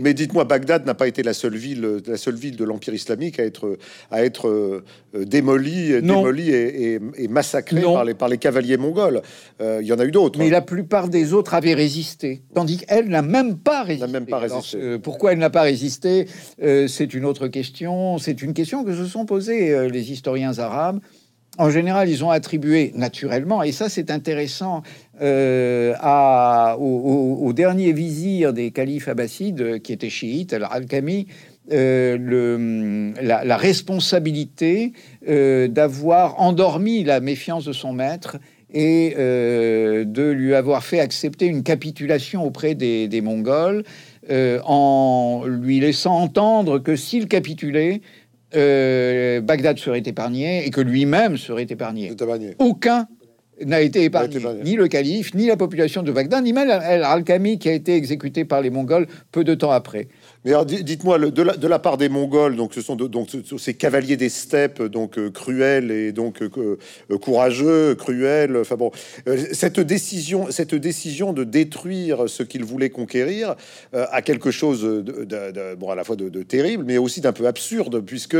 [0.00, 2.94] mais, dites, moi Bagdad n'a pas été la seule ville, la seule ville de l'Empire
[2.94, 3.78] islamique à être,
[4.10, 9.22] à être euh, démolie, démolie et, massacrée par les, par les cavaliers mongols.
[9.60, 10.38] Euh, il y en a eu d'autres.
[10.38, 14.10] Mais la plupart des autres avaient résisté, tandis qu'elle n'a même pas résisté.
[14.10, 14.98] Même pas résisté.
[14.98, 16.26] pourquoi elle n'a pas résisté
[16.58, 18.18] C'est une autre question.
[18.18, 21.00] C'est une question que se sont posées les historiens arabes.
[21.58, 24.82] En général, ils ont attribué naturellement, et ça c'est intéressant,
[25.20, 25.94] euh,
[26.78, 31.26] au, dernier vizir des califes abbassides, qui était chiite, Al-Alkami,
[31.70, 34.92] euh, la, responsabilité
[35.28, 38.38] euh, d'avoir endormi la méfiance de son maître
[38.74, 43.84] et de lui avoir fait accepter une capitulation auprès des Mongols,
[44.30, 48.00] en lui laissant entendre que s'il capitulait,
[48.54, 52.12] euh, Bagdad serait épargné et que lui-même serait épargné.
[52.58, 53.06] Aucun
[53.64, 57.68] n'a été épargné, ni le calife, ni la population de Bagdad, ni même Al-Khami qui
[57.68, 60.08] a été exécuté par les Mongols peu de temps après.
[60.44, 63.28] Mais dites-moi, de la, de la, part des Mongols, donc ce sont donc
[63.58, 66.78] ces cavaliers des steppes, donc euh, cruels et donc euh,
[67.12, 68.56] euh, courageux, cruels.
[68.56, 68.90] Enfin bon,
[69.52, 73.54] cette décision, cette décision de détruire ce qu'ils voulaient conquérir
[73.92, 78.00] a quelque chose de, bon à la fois de, terrible, mais aussi d'un peu absurde,
[78.00, 78.36] puisque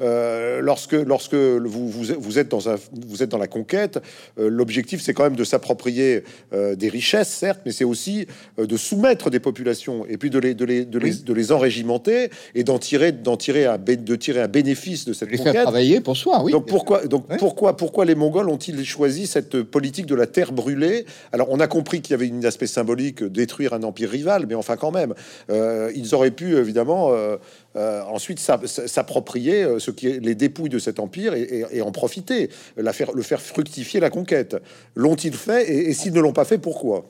[0.00, 3.98] lorsque lorsque vous, vous, êtes dans un vous êtes dans la conquête,
[4.38, 9.40] l'objectif c'est quand même de s'approprier des richesses, certes, mais c'est aussi de soumettre des
[9.40, 12.78] populations et puis de les de les de les, de les les enrégimenter et d'en
[12.78, 16.42] tirer, d'en tirer un, de tirer un bénéfice de cette les faire travailler pour soi,
[16.44, 16.52] oui.
[16.52, 21.04] Donc pourquoi, donc pourquoi, pourquoi les Mongols ont-ils choisi cette politique de la terre brûlée?
[21.32, 24.54] Alors on a compris qu'il y avait une aspect symbolique détruire un empire rival, mais
[24.54, 25.14] enfin quand même,
[25.50, 27.36] euh, ils auraient pu évidemment euh,
[27.76, 32.92] euh, ensuite s'approprier ce qui est les dépouilles de cet empire et, en profiter, la
[32.92, 34.56] faire, le faire fructifier la conquête.
[34.94, 37.04] L'ont-ils fait et, et s'ils ne l'ont pas fait, pourquoi?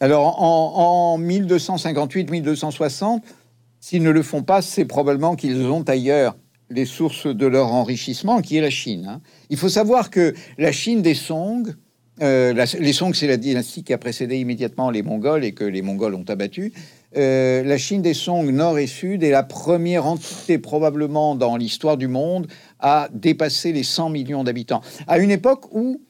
[0.00, 3.20] Alors, en, 1258-1260,
[3.80, 6.36] s'ils ne le font pas, c'est probablement qu'ils ont ailleurs
[6.70, 9.06] les sources de leur enrichissement, qui est la Chine.
[9.08, 9.20] Hein.
[9.50, 11.74] Il faut savoir que la Chine des Song,
[12.20, 15.82] euh, les Song, c'est la dynastie qui a précédé immédiatement les Mongols et que les
[15.82, 16.72] Mongols ont abattu.
[17.16, 21.96] Euh, la Chine des Song, nord et sud, est la première entité probablement dans l'histoire
[21.96, 22.48] du monde
[22.80, 24.82] à dépasser les 100 millions d'habitants.
[25.06, 26.02] À une époque où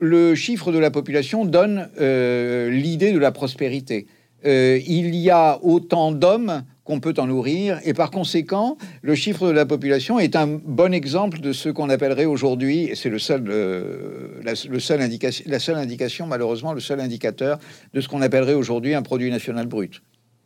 [0.00, 4.06] le chiffre de la population donne euh, l'idée de la prospérité.
[4.46, 9.46] Euh, il y a autant d'hommes qu'on peut en nourrir, et par conséquent, le chiffre
[9.46, 13.18] de la population est un bon exemple de ce qu'on appellerait aujourd'hui, et c'est le
[13.18, 17.58] seul, euh, la, seule indication, malheureusement, le seul indicateur
[17.92, 20.02] de ce qu'on appellerait aujourd'hui un produit national brut.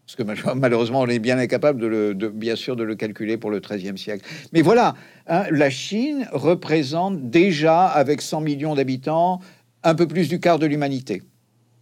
[0.07, 3.51] Parce que malheureusement, on est bien incapable, de, le, bien sûr, de le calculer pour
[3.51, 4.25] le XIIIe siècle.
[4.53, 4.95] Mais voilà,
[5.27, 9.41] hein, la Chine représente déjà, avec 100 millions d'habitants,
[9.83, 11.23] un peu plus du quart de l'humanité.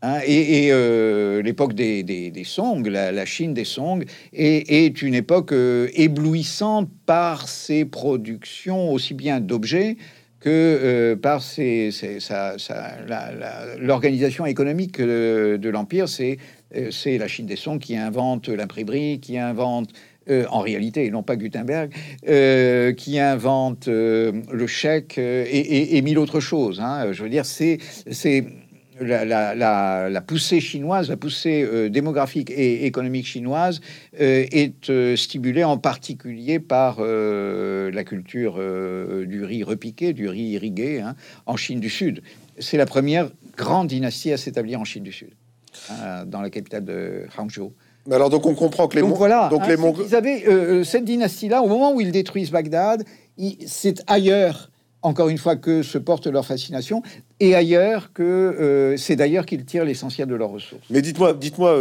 [0.04, 0.18] Hein.
[0.26, 7.48] et, euh, l'époque des, Song, la, Chine des Song, est, une époque euh, éblouissante par
[7.48, 9.96] ses productions aussi bien d'objets
[10.42, 11.42] que euh, par
[13.78, 16.08] l'organisation économique de l'Empire.
[16.08, 16.38] C'est
[16.76, 19.90] euh, c'est la Chine des Sons qui invente l'imprimerie, qui invente
[20.30, 21.92] euh, en réalité, et non pas Gutenberg,
[22.28, 26.80] euh, qui invente le chèque et, mille autres choses.
[26.80, 27.12] Hein.
[27.12, 27.78] Je veux dire, c'est
[29.00, 33.80] la, poussée chinoise, la poussée démographique et économique chinoise
[34.12, 41.14] est stimulée en particulier par la culture du riz repiqué, du riz irrigué hein,
[41.46, 42.22] en Chine du Sud.
[42.58, 45.30] C'est la première grande dynastie à s'établir en Chine du Sud.
[45.90, 47.72] Euh, dans la capitale de Hangzhou.
[48.06, 50.44] Mais alors donc on comprend que les donc voilà, donc hein, les Mongols, ils avaient
[50.46, 53.04] euh, euh, cette dynastie-là au moment où ils détruisent Bagdad,
[53.66, 54.70] c'est ailleurs
[55.02, 57.02] encore une fois que se porte leur fascination
[57.40, 60.84] et ailleurs que c'est d'ailleurs qu'ils tirent l'essentiel de leurs ressources.
[60.90, 61.76] Mais dites-moi, dites-moi,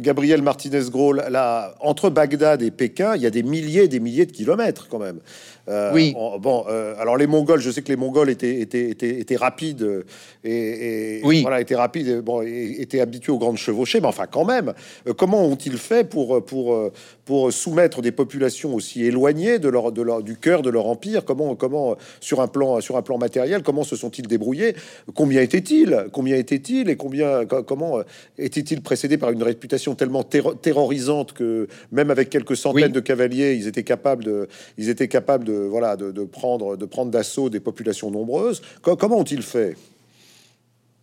[0.00, 4.00] Gabriel Martinez Gros, là, entre Bagdad et Pékin, il y a des milliers, et des
[4.00, 5.20] milliers de kilomètres quand même.
[5.68, 6.14] Euh, oui.
[6.40, 10.04] bon, euh, alors les Mongols, je sais que les Mongols étaient, étaient, étaient, rapides euh,
[10.42, 11.42] et, oui.
[11.42, 14.72] voilà, étaient rapides, bon, étaient habitués aux grandes chevauchées, mais enfin quand même,
[15.18, 16.90] comment ont-ils fait pour, pour,
[17.28, 21.26] pour soumettre des populations aussi éloignées de leur, de leur, du cœur de leur empire
[21.26, 24.74] Comment, comment sur un plan, sur un plan matériel, comment se sont-ils débrouillés?
[25.14, 26.06] Combien étaient-ils?
[26.10, 26.88] Combien étaient-ils?
[26.88, 27.98] Et combien, comment
[28.38, 33.66] étaient-ils précédés par une réputation tellement terrorisante que même avec quelques centaines de cavaliers, ils
[33.66, 38.10] étaient capables de, ils étaient capables de voilà, de, prendre de prendre d'assaut des populations
[38.10, 38.62] nombreuses.
[38.80, 39.76] comment ont-ils fait?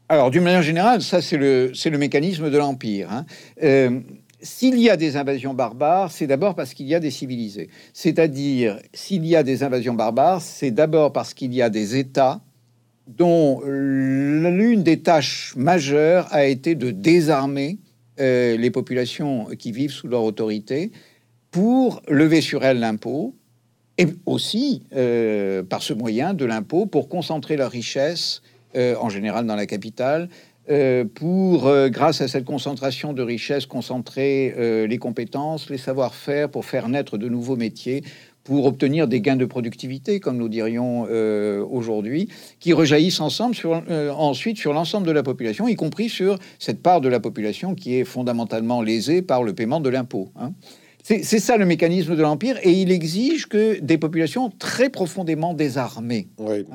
[0.10, 3.10] Alors, d'une manière générale, ça c'est le c'est le mécanisme de l'empire.
[3.12, 3.26] Hein.
[3.62, 4.00] Euh,
[4.42, 7.70] s'il y a des invasions barbares, c'est d'abord parce qu'il y a des civilisés.
[7.94, 12.42] C'est-à-dire, s'il y a des invasions barbares, c'est d'abord parce qu'il y a des États
[13.08, 17.78] dont l'une des tâches majeures a été de désarmer
[18.20, 20.92] euh, les populations qui vivent sous leur autorité
[21.52, 23.36] pour lever sur elles l'impôt,
[23.98, 28.42] et aussi euh, par ce moyen de l'impôt pour concentrer la richesse,
[28.76, 30.30] euh, en général dans la capitale,
[31.16, 37.18] pour, grâce à cette concentration de richesse, concentrer les compétences, les savoir-faire, pour faire naître
[37.18, 38.04] de nouveaux métiers,
[38.46, 44.58] pour obtenir des gains de productivité, comme nous dirions euh, aujourd'hui, qui rejaillissent euh, ensuite
[44.58, 48.06] sur l'ensemble de la population, y compris sur cette part de la population qui est
[48.06, 50.30] fondamentalement lésée par le paiement de l'impôt.
[50.40, 50.54] Hein.
[51.08, 56.30] C'est ça le mécanisme de l'Empire, et il exige que des populations très profondément désarmées.
[56.40, 56.66] Oui,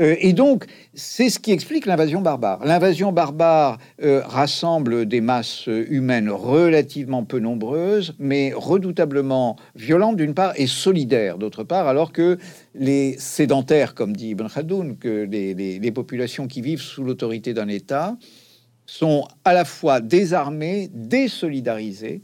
[0.00, 0.64] euh, et donc,
[0.94, 2.58] c'est ce qui explique l'invasion barbare.
[2.64, 10.54] L'invasion barbare euh, rassemble des masses humaines relativement peu nombreuses, mais redoutablement violentes d'une part
[10.56, 12.36] et solidaires d'autre part, alors que
[12.74, 17.68] les sédentaires, comme dit Ibn Khaldoun, que les, les populations qui vivent sous l'autorité d'un
[17.68, 18.16] État,
[18.86, 22.22] sont à la fois désarmées, désolidarisées,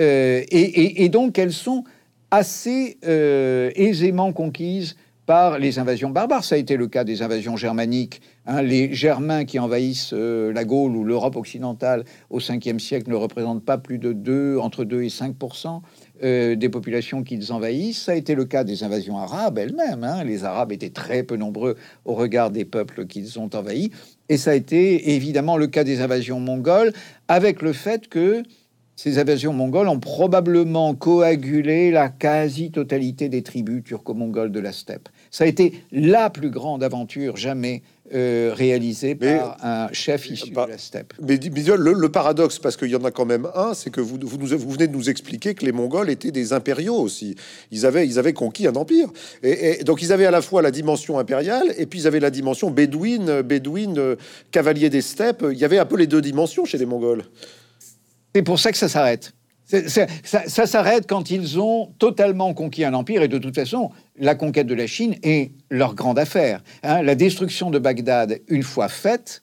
[0.00, 1.84] euh, et, donc elles sont
[2.30, 6.44] assez euh, aisément conquises par les invasions barbares.
[6.44, 8.20] Ça a été le cas des invasions germaniques.
[8.46, 8.62] Hein.
[8.62, 13.64] les Germains qui envahissent euh, la Gaule ou l'Europe occidentale au 5e siècle ne représentent
[13.64, 15.34] pas plus de 2, entre 2 et 5
[16.22, 18.02] des populations qu'ils envahissent.
[18.02, 20.04] Ça a été le cas des invasions arabes elles-mêmes.
[20.04, 20.22] Hein.
[20.22, 23.90] Les Arabes étaient très peu nombreux au regard des peuples qu'ils ont envahis.
[24.28, 26.92] Et ça a été évidemment le cas des invasions mongoles,
[27.28, 28.44] avec le fait que
[28.96, 35.10] ces invasions mongoles ont probablement coagulé la quasi-totalité des tribus turco-mongoles de la steppe.
[35.30, 37.82] Ça a été la plus grande aventure jamais
[38.14, 41.12] euh, réalisée par un chef issu bah, de la steppe.
[41.20, 44.16] Mais, le, le, paradoxe, parce qu'il y en a quand même un, c'est que vous,
[44.22, 47.34] vous, vous, venez de nous expliquer que les Mongols étaient des impériaux aussi.
[47.72, 49.08] Ils avaient, ils avaient conquis un empire.
[49.42, 52.30] Et, donc ils avaient à la fois la dimension impériale et puis ils avaient la
[52.30, 54.16] dimension bédouine, bédouine, euh,
[54.52, 55.44] cavalier des steppes.
[55.50, 57.24] Il y avait un peu les deux dimensions chez les Mongols.
[58.36, 59.32] C'est pour ça que ça s'arrête.
[59.64, 64.66] Ça, s'arrête quand ils ont totalement conquis un empire et de toute façon, la conquête
[64.66, 66.62] de la Chine est leur grande affaire.
[66.82, 67.00] Hein.
[67.00, 69.42] la destruction de Bagdad, une fois faite,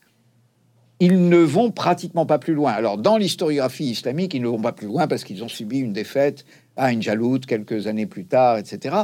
[0.99, 2.71] ils ne vont pratiquement pas plus loin.
[2.71, 5.91] Alors, dans l'historiographie islamique, ils ne vont pas plus loin parce qu'ils ont subi une
[5.91, 6.45] défaite
[6.77, 8.95] à Injalout quelques années plus tard, etc.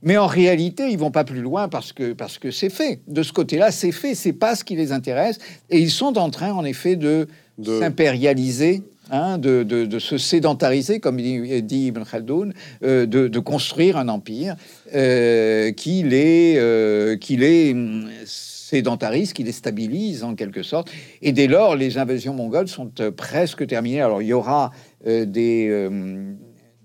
[0.00, 3.00] Mais en réalité, ils vont pas plus loin parce que parce que c'est fait.
[3.08, 4.14] De ce côté-là, c'est fait.
[4.14, 5.38] C'est pas ce qui les intéresse.
[5.68, 7.28] Et ils sont en train, en effet, de...
[7.62, 14.56] s'impérialiser Hein, de, se sédentariser, comme dit, Ibn Khaldoun, euh, de, construire un empire
[14.94, 17.76] euh, qui les, euh, qui les
[18.24, 20.90] sédentarise, qui les stabilise en quelque sorte.
[21.20, 24.00] Et dès lors, les invasions mongoles sont presque terminées.
[24.00, 24.72] Alors il y aura
[25.04, 25.88] des,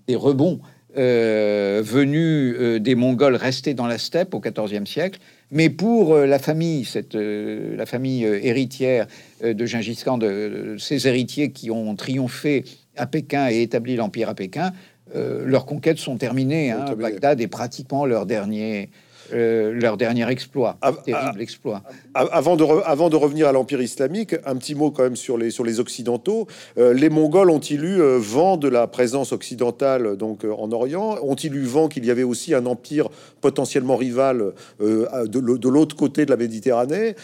[0.06, 0.60] des rebonds
[0.94, 6.84] venus des Mongols restés dans la steppe au XIVe siècle, mais pour euh, la famille,
[6.84, 9.06] cette, euh, la famille euh, héritière
[9.42, 12.64] de Gengis Khan, de, ces héritiers qui ont triomphé
[12.96, 14.72] à Pékin et établi l'empire à Pékin,
[15.14, 16.70] leurs conquêtes sont terminées.
[16.70, 16.94] Hein.
[16.96, 18.90] Bagdad est pratiquement leur dernier,
[19.32, 21.82] euh, leur dernier exploit, terrible exploit.
[22.14, 25.50] Avant de, avant de revenir à l'Empire islamique, un petit mot quand même sur les,
[25.50, 26.48] sur les Occidentaux.
[26.78, 31.18] Euh, les Mongols ont-ils eu vent de la présence occidentale donc en Orient?
[31.22, 33.08] Ont-ils eu vent qu'il y avait aussi un empire
[33.40, 37.14] potentiellement rival de, l'autre côté de la Méditerranée.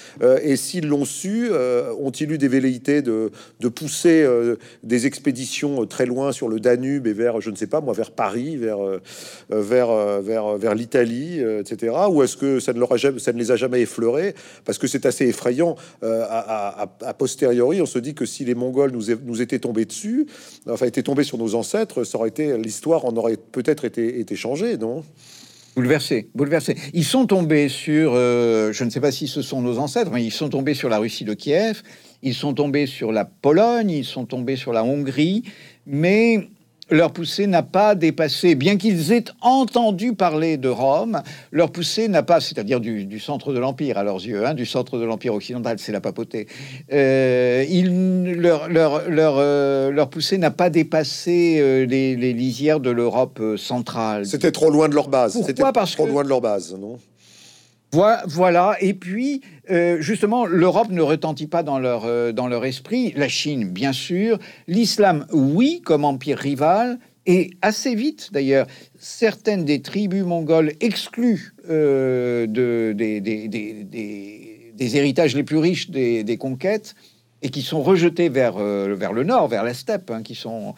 [0.42, 1.50] Et s'ils l'ont su,
[2.00, 3.31] ont-ils eu des velléités de,
[3.68, 4.26] pousser
[4.83, 8.11] des expéditions très loin sur le Danube et vers, je ne sais pas moi, vers
[8.11, 8.79] Paris, vers,
[9.50, 13.38] vers, vers, vers l'Italie, etc ou est-ce que ça ne, leur a jamais, ça ne
[13.38, 14.35] les a jamais effleurés?
[14.64, 15.76] Parce que c'est assez effrayant.
[16.02, 20.26] Euh, à, posteriori, on se dit que si les Mongols nous, étaient tombés dessus,
[20.68, 24.76] enfin étaient tombés sur nos ancêtres, ça aurait été l'histoire en aurait peut-être été changée,
[24.76, 25.05] non?
[25.76, 26.74] Bouleversés, bouleversés.
[26.94, 30.24] Ils sont tombés sur, euh, je ne sais pas si ce sont nos ancêtres, mais
[30.24, 31.82] ils sont tombés sur la Russie de Kiev,
[32.22, 35.42] ils sont tombés sur la Pologne, ils sont tombés sur la Hongrie,
[35.86, 36.48] mais
[36.90, 41.20] leur poussée n'a pas dépassé, bien qu'ils aient entendu parler de Rome,
[41.51, 44.99] leur poussée n'a pas, c'est-à-dire du, centre de l'Empire à leurs yeux, hein, du centre
[44.99, 46.46] de l'Empire occidental, c'est la papauté,
[46.92, 47.64] euh,
[48.37, 54.27] leur, leur, leur, euh, leur, poussée n'a pas dépassé euh, les, lisières de l'Europe centrale.
[54.27, 55.40] C'était trop loin de leur base.
[55.44, 56.99] C'était trop loin de leur base, non?
[58.26, 63.12] Voilà, et puis euh, justement, l'Europe ne retentit pas dans leur, euh, dans leur esprit,
[63.16, 68.66] la Chine bien sûr, l'islam oui comme empire rival, et assez vite d'ailleurs,
[68.98, 76.37] certaines des tribus mongoles exclues euh, de, des, des, des, héritages les plus riches des,
[76.38, 76.94] conquêtes
[77.42, 80.75] et qui sont rejetés vers, vers le nord, vers la steppe, hein, qui sont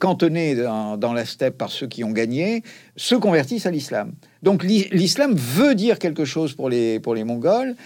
[0.00, 2.62] cantonnés dans, dans, la steppe par ceux qui ont gagné,
[2.96, 4.12] se convertissent à l'islam.
[4.42, 7.76] Donc l'islam veut dire quelque chose pour les, pour les Mongols.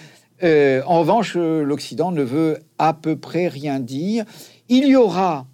[0.43, 4.25] Euh, en revanche, l'Occident ne veut à peu près rien dire.
[4.69, 5.47] Il y aura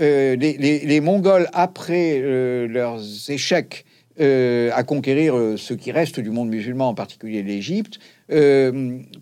[0.00, 3.84] euh, les, Mongols, après euh, leurs échecs
[4.18, 7.98] à conquérir ce qui reste du monde musulman, en particulier l'Égypte,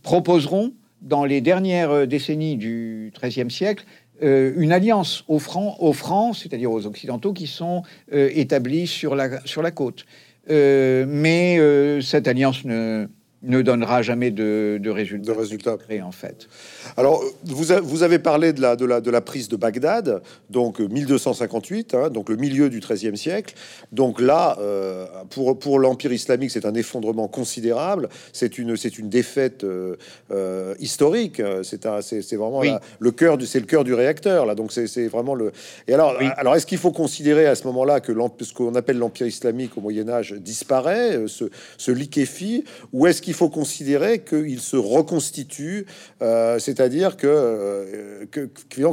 [0.03, 0.73] proposeront
[1.05, 3.85] dans les dernières décennies du XIIIe siècle
[4.21, 10.07] une alliance aux francs, c'est-à-dire aux occidentaux qui sont établis sur la, sur la côte.
[10.48, 11.59] mais
[12.00, 13.09] cette alliance ne,
[13.45, 15.33] ne donnera jamais de, résultats.
[15.33, 15.77] De résultats.
[16.03, 16.49] en fait.
[16.97, 20.81] Alors, vous, vous, avez parlé de la, de, la, de la prise de Bagdad, donc
[20.81, 23.55] 1258, hein, donc le milieu du XIIIe siècle.
[23.92, 28.09] Donc là, euh, pour, pour l'Empire islamique, c'est un effondrement considérable.
[28.33, 29.97] C'est une, c'est une défaite euh,
[30.31, 31.42] euh, historique.
[31.63, 32.63] C'est, c'est, vraiment
[32.99, 34.55] le cœur du, c'est le cœur du réacteur là.
[34.55, 35.53] Donc c'est, vraiment le.
[35.88, 39.27] Et alors, alors est-ce qu'il faut considérer à ce moment-là que ce qu'on appelle l'Empire
[39.27, 41.45] islamique au Moyen Âge disparaît, se,
[41.79, 45.87] se liquéfie, ou est-ce qu'il il faut considérer qu'il se reconstitue,
[46.22, 48.26] euh, c'est-à-dire que, euh,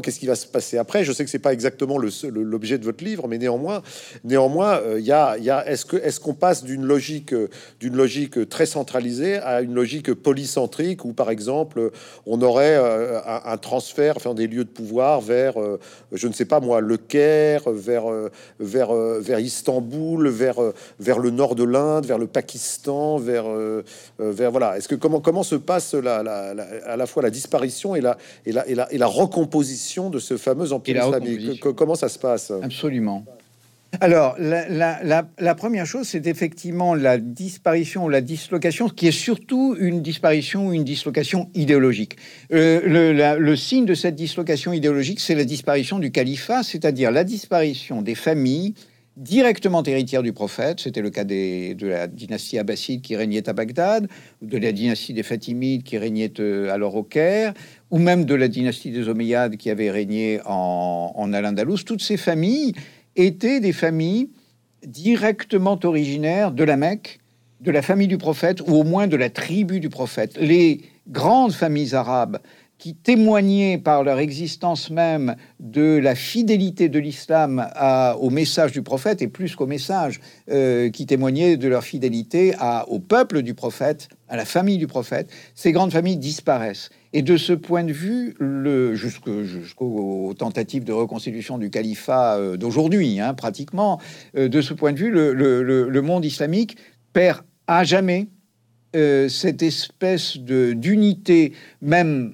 [0.01, 1.03] qu'est-ce qui va se passer après?
[1.03, 3.83] Je sais que c'est pas exactement l'objet de votre livre, mais néanmoins,
[4.23, 7.35] néanmoins, euh, il y a, y est-ce que est-ce qu'on passe d'une logique
[7.79, 11.91] d'une logique très centralisée à une logique polycentrique où, par exemple,
[12.25, 12.77] on aurait
[13.45, 15.53] un, transfert, enfin des lieux de pouvoir vers,
[16.11, 18.05] je ne sais pas moi, le Caire, vers
[18.59, 20.59] vers vers Istanbul, vers
[20.99, 23.45] vers le nord de l'Inde, vers le Pakistan, vers
[24.32, 24.77] voilà.
[24.77, 26.19] Est-ce que comment comment se passe la,
[26.86, 30.19] à la fois la disparition et la et la et la, et la recomposition de
[30.19, 32.51] ce fameux empire islamique Comment ça se passe?
[32.61, 33.25] Absolument.
[33.99, 40.67] Alors, la, première chose, c'est effectivement la disparition, la dislocation, qui est surtout une disparition
[40.67, 42.15] ou une dislocation idéologique.
[42.53, 47.25] Euh, le, le, signe de cette dislocation idéologique, c'est la disparition du califat, c'est-à-dire la
[47.25, 48.75] disparition des familles,
[49.18, 50.80] directement héritière du prophète.
[50.80, 54.07] C'était le cas de la dynastie abbasside qui régnait à Bagdad,
[54.41, 57.53] ou de la dynastie des Fatimides qui régnait euh, alors au Caire,
[57.89, 61.84] ou même de la dynastie des Omeyyades qui avait régné en, en Al-Andalus.
[61.86, 62.74] Toutes ces familles
[63.16, 64.30] étaient des familles
[64.86, 67.20] directement originaires de la Mecque,
[67.59, 70.38] de la famille du prophète, ou au moins de la tribu du prophète.
[70.39, 72.39] Les grandes familles arabes
[72.82, 77.69] qui témoignaient par leur existence même de la fidélité de l'islam
[78.19, 80.19] au message du prophète, et plus qu'au message,
[80.49, 82.55] euh, qui témoignaient de leur fidélité
[82.88, 86.89] au peuple du prophète, à la famille du prophète, ces grandes familles disparaissent.
[87.13, 88.36] Et de ce point de vue,
[88.95, 94.01] jusqu'aux tentatives de reconstitution du califat euh, d'aujourd'hui, hein, pratiquement,
[94.36, 96.77] euh, de ce point de vue, le, monde islamique
[97.13, 98.27] perd à jamais
[98.93, 102.34] cette espèce d'unité, même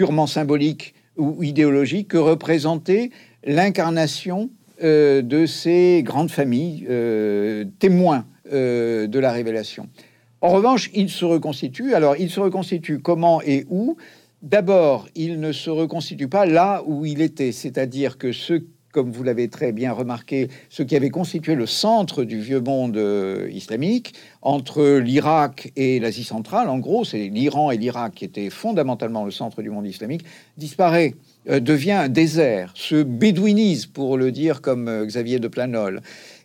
[0.00, 3.10] purement symbolique ou idéologique que représentait
[3.44, 4.48] l'incarnation
[4.82, 9.90] euh, de ces grandes familles euh, témoins euh, de la révélation.
[10.40, 11.92] En revanche, il se reconstitue.
[11.92, 13.98] Alors, il se reconstitue comment et où?
[14.40, 18.62] D'abord, il ne se reconstitue pas là où il était, c'est-à-dire que ce
[18.92, 22.96] comme vous l'avez très bien remarqué, ce qui avait constitué le centre du vieux monde
[22.96, 28.50] euh, islamique, entre l'Irak et l'Asie centrale, en gros, c'est l'Iran et l'Irak qui étaient
[28.50, 30.24] fondamentalement le centre du monde islamique,
[30.56, 31.14] disparaît,
[31.48, 36.02] euh, devient un désert, se bédouinise, pour le dire comme euh, Xavier de Planol.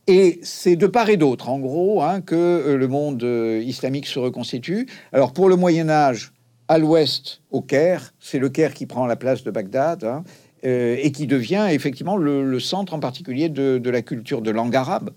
[0.08, 3.24] Et c'est de part et d'autre, en gros, hein, que le monde
[3.66, 4.86] islamique se reconstitue.
[5.12, 6.32] Alors pour le Moyen Âge,
[6.68, 10.04] à l'ouest, au Caire, c'est le Caire qui prend la place de Bagdad.
[10.04, 10.24] Hein,
[10.66, 15.12] euh, et qui devient effectivement le, centre en particulier de, la culture de langue arabe.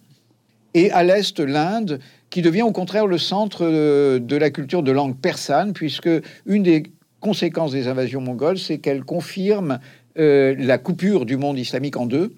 [0.75, 4.93] Et à l'est, l'Inde, qui devient au contraire le centre euh, de la culture de
[4.93, 6.11] langue persane, puisque
[6.45, 6.83] une des
[7.21, 9.79] conséquences des invasions mongoles, c'est qu'elle confirme
[10.19, 12.35] euh, la coupure du monde islamique en deux.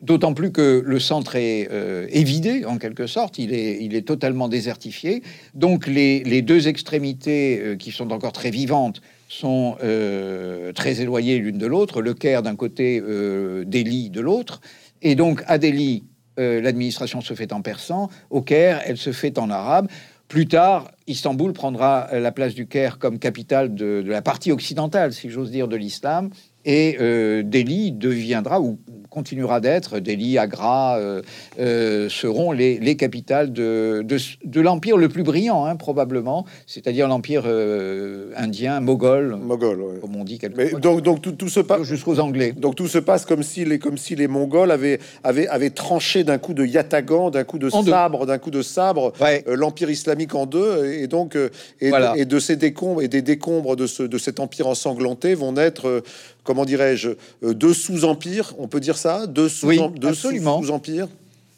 [0.00, 1.68] D'autant plus que le centre est,
[2.10, 5.22] évidé, en quelque sorte, il est, totalement désertifié.
[5.54, 9.00] Donc les deux extrémités qui sont encore très vivantes
[9.34, 14.60] sont euh, très éloignées l'une de l'autre, le Caire d'un côté, euh, Delhi de l'autre.
[15.02, 16.04] Et donc à Delhi,
[16.38, 19.88] euh, l'administration se fait en persan, au Caire, elle se fait en arabe.
[20.28, 25.12] Plus tard, Istanbul prendra la place du Caire comme capitale de, de la partie occidentale,
[25.12, 26.30] si j'ose dire, de l'islam.
[26.64, 28.78] Et Delhi deviendra, ou
[29.14, 31.22] continuera d'être, Delhi, Agra, euh,
[31.60, 37.44] euh, seront les, les, capitales de, de, l'empire le plus brillant, hein, probablement, c'est-à-dire l'empire
[37.46, 40.40] euh, indien, moghol, moghol comme on dit.
[40.56, 42.52] Mais donc, donc tout, tout se passe jusqu'aux Anglais.
[42.52, 46.24] Donc tout se passe comme si les, comme si les Mongols avaient, avaient, avaient tranché
[46.24, 49.12] d'un coup de yatagan, d'un coup de sabre, d'un coup de sabre,
[49.46, 53.86] l'empire islamique en deux, et donc et, et, de ces décombres et des décombres de,
[53.86, 56.02] ce, de cet empire ensanglanté vont naître
[56.44, 57.10] comment dirais-je,
[57.42, 59.80] deux sous-empires, on peut dire ça de sous, oui,
[60.14, 60.30] sous,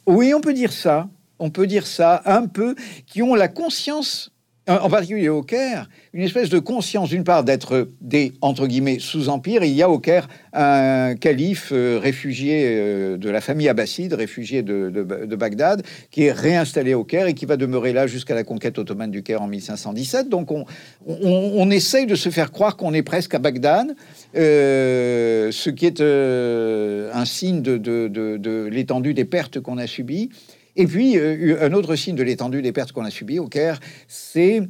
[0.07, 1.09] Oui, on peut dire ça.
[1.39, 2.75] On peut dire ça un peu,
[3.07, 4.31] qui ont la conscience
[4.69, 9.63] en particulier au Caire, une espèce de conscience, d'une part, d'être des, entre guillemets, sous-empires.
[9.63, 14.63] Il y a au Caire un calife euh, réfugié euh, de la famille abbasside, réfugié
[14.63, 14.91] de,
[15.37, 19.11] Bagdad, qui est réinstallé au Caire et qui va demeurer là jusqu'à la conquête ottomane
[19.11, 20.29] du Caire en 1517.
[20.29, 20.65] Donc on,
[21.07, 23.95] on, essaye de se faire croire qu'on est presque à Bagdad,
[24.35, 30.31] euh, ce qui est un signe de, de l'étendue des pertes qu'on a subies.
[30.77, 33.81] Et puis, euh, un autre signe de l'étendue des pertes qu'on a subies au Caire,
[34.09, 34.61] c'est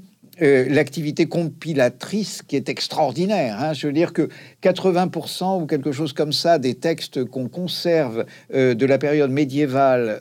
[0.41, 3.61] euh, l'activité compilatrice qui est extraordinaire.
[3.61, 3.73] Hein.
[3.73, 4.29] Je veux dire que
[4.63, 10.21] 80% ou quelque chose comme ça des textes qu'on conserve euh, de la période médiévale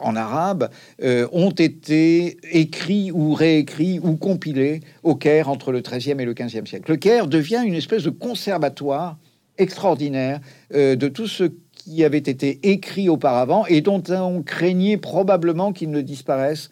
[0.00, 0.70] en arabe
[1.02, 6.66] ont été écrits ou réécrits ou compilés au Caire entre le 13e et le 15e
[6.66, 6.90] siècle.
[6.90, 9.18] Le Caire devient une espèce de conservatoire
[9.58, 10.40] extraordinaire
[10.72, 11.50] de tout ce
[11.86, 16.70] qui avait été écrit auparavant et dont on craignait probablement qu'il ne disparaisse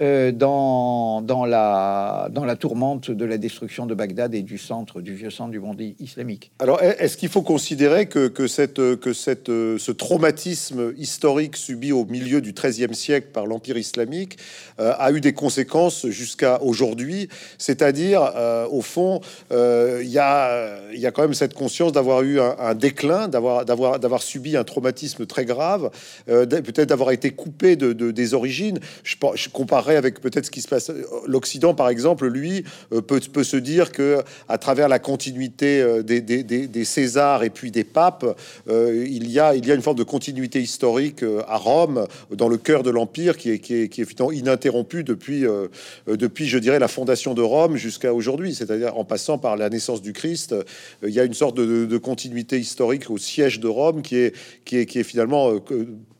[0.00, 5.00] euh, dans, dans, la, dans la tourmente de la destruction de Bagdad et du centre,
[5.00, 6.50] du vieux centre du monde islamique.
[6.58, 12.04] Alors, est-ce qu'il faut considérer que, que, cette, que cette, ce traumatisme historique subi au
[12.04, 14.36] milieu du XIIIe siècle par l'Empire islamique
[14.80, 17.30] euh, a eu des conséquences jusqu'à aujourd'hui?
[17.56, 19.20] C'est-à-dire, euh, au fond,
[19.50, 24.58] il y, a, y a quand même cette conscience d'avoir eu un, déclin, d'avoir, subi
[24.58, 25.90] un traumatisme très grave,
[26.26, 28.78] peut-être d'avoir été coupé de, de, des origines.
[29.02, 30.90] Je, je compare avec peut-être ce qui se passe.
[31.26, 36.02] L'Occident, par exemple, lui, euh, peut, peut se dire que à travers la continuité euh,
[36.02, 38.36] des, des, des, Césars et puis des papes,
[38.68, 42.48] euh, il, y a, il y a une forme de continuité historique à Rome, dans
[42.48, 45.44] le cœur de l'Empire, qui est, qui est, qui est ininterrompue depuis,
[46.06, 50.02] depuis, je dirais, la fondation de Rome jusqu'à aujourd'hui, c'est-à-dire en passant par la naissance
[50.02, 50.54] du Christ.
[51.02, 54.34] il y a une sorte de, de, continuité historique au siège de Rome qui est,
[54.64, 55.60] qui est, qui est finalement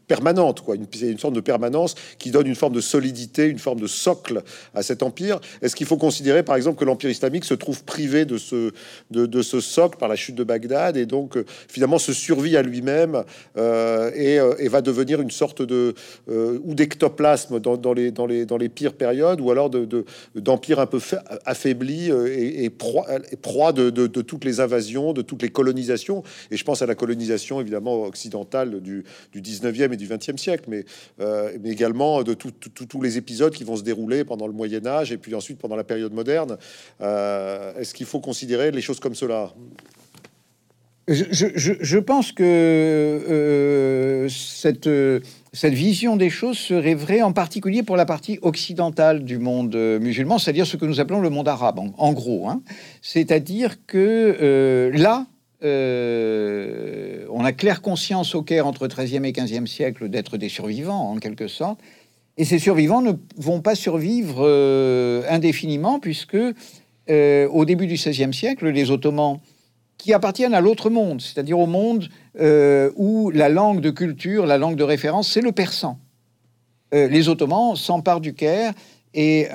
[0.07, 3.81] permanente, quoi, une, une sorte de permanence qui donne une forme de solidité, une forme
[3.81, 4.43] de socle
[4.75, 5.41] à cet empire.
[5.63, 8.73] Est-ce qu'il faut considérer, par exemple, que l'empire islamique se trouve privé de ce,
[9.11, 12.63] de, ce socle par la chute de Bagdad et donc euh, finalement se survit à
[12.63, 13.23] lui-même
[13.57, 15.95] euh, euh, et, va devenir une sorte de
[16.29, 20.05] ou d'ectoplasme dans, les, dans, les, dans les pires périodes ou alors de,
[20.35, 21.01] d'empire un peu
[21.45, 23.07] affaibli et, proie,
[23.43, 26.23] proie de, de, toutes les invasions, de toutes les colonisations.
[26.51, 30.85] Et je pense à la colonisation évidemment occidentale du, du 19e du XXe siècle, mais,
[31.21, 35.13] euh, mais également de tous les épisodes qui vont se dérouler pendant le Moyen Âge
[35.13, 36.57] et puis ensuite pendant la période moderne.
[37.01, 39.53] Euh, est-ce qu'il faut considérer les choses comme cela?
[41.09, 44.91] Je, pense que euh, cette,
[45.53, 50.39] cette vision des choses serait vraie en particulier pour la partie occidentale du monde musulman,
[50.39, 52.49] c'est-à-dire ce que nous appelons le monde arabe, en, gros.
[52.49, 52.61] Hein.
[53.03, 55.27] C'est-à-dire que là,
[55.63, 61.11] euh, on a claire conscience au Caire entre 13e et 15e siècle d'être des survivants
[61.13, 61.81] en quelque sorte.
[62.37, 66.37] Et ces survivants ne vont pas survivre euh, indéfiniment puisque
[67.09, 69.39] euh, au début du XVIe siècle, les Ottomans,
[69.97, 72.09] qui appartiennent à l'autre monde, c'est-à-dire au monde
[72.97, 75.99] où la langue de culture, la langue de référence, c'est le persan.
[76.93, 78.75] les Ottomans s'emparent du Caire
[79.15, 79.49] et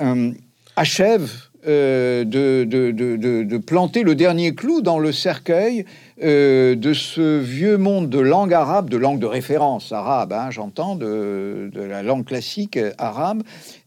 [0.74, 5.84] achèvent de, de, planter le dernier clou dans le cercueil
[6.22, 10.94] euh, de ce vieux monde de langue arabe, de langue de référence arabe, hein, j'entends,
[10.94, 13.42] de, la langue classique arabe,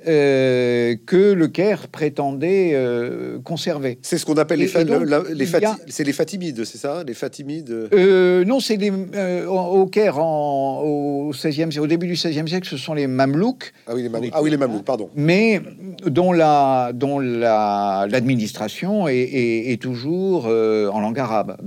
[0.07, 3.99] euh, que le Caire prétendait euh, conserver.
[4.01, 5.45] C'est ce qu'on appelle les, les,
[5.87, 7.89] c'est les Fatimides, c'est ça Les Fatimides
[8.45, 8.79] Non, c'est
[9.47, 13.71] au Caire en, au 16e, au début du 16e siècle, ce sont les Mamelouks.
[13.87, 15.09] Ah oui, les Mamelouks, ah oui, les Mamelouks pardon.
[15.15, 15.61] Mais
[16.05, 19.15] dont la dont la l'administration est,
[19.71, 21.57] est, toujours en langue arabe.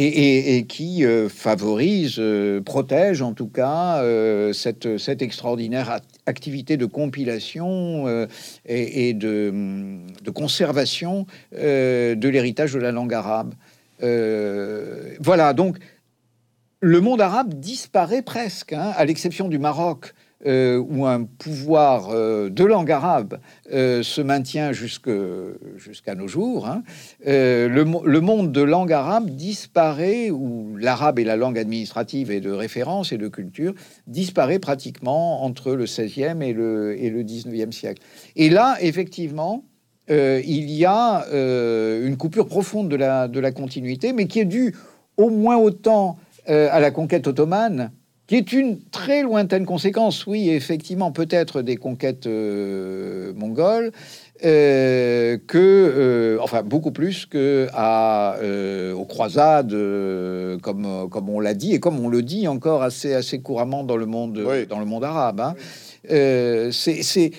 [0.00, 6.86] Et, qui euh, favorise, euh, protège en tout cas euh, cette, cette, extraordinaire activité de
[6.86, 8.26] compilation
[8.66, 9.52] et, de,
[10.22, 13.54] de, conservation de l'héritage de la langue arabe.
[14.00, 15.78] voilà, donc
[16.80, 20.14] le monde arabe disparaît presque, hein, à l'exception du Maroc,
[20.46, 23.40] euh, où un pouvoir euh, de langue arabe
[23.72, 26.84] euh, se maintient jusqu'à nos jours, hein,
[27.26, 33.10] le, monde de langue arabe disparaît, où l'arabe est la langue administrative et de référence
[33.10, 33.74] et de culture,
[34.06, 38.00] disparaît pratiquement entre le 16e et le, et le 19e siècle.
[38.36, 39.64] Et là, effectivement,
[40.08, 44.76] il y a une coupure profonde de la continuité, mais qui est due
[45.16, 46.16] au moins autant
[46.46, 47.90] à la conquête ottomane
[48.28, 53.90] qui est une très lointaine conséquence, oui, effectivement, peut-être des conquêtes euh, mongoles,
[54.44, 58.36] euh, que, euh, enfin, beaucoup plus que à,
[58.94, 59.74] aux croisades,
[60.60, 63.96] comme, comme on l'a dit, et comme on le dit encore assez, assez couramment dans
[63.96, 65.40] le monde, dans le monde arabe.
[65.40, 65.54] Hein.
[66.70, 67.30] c'est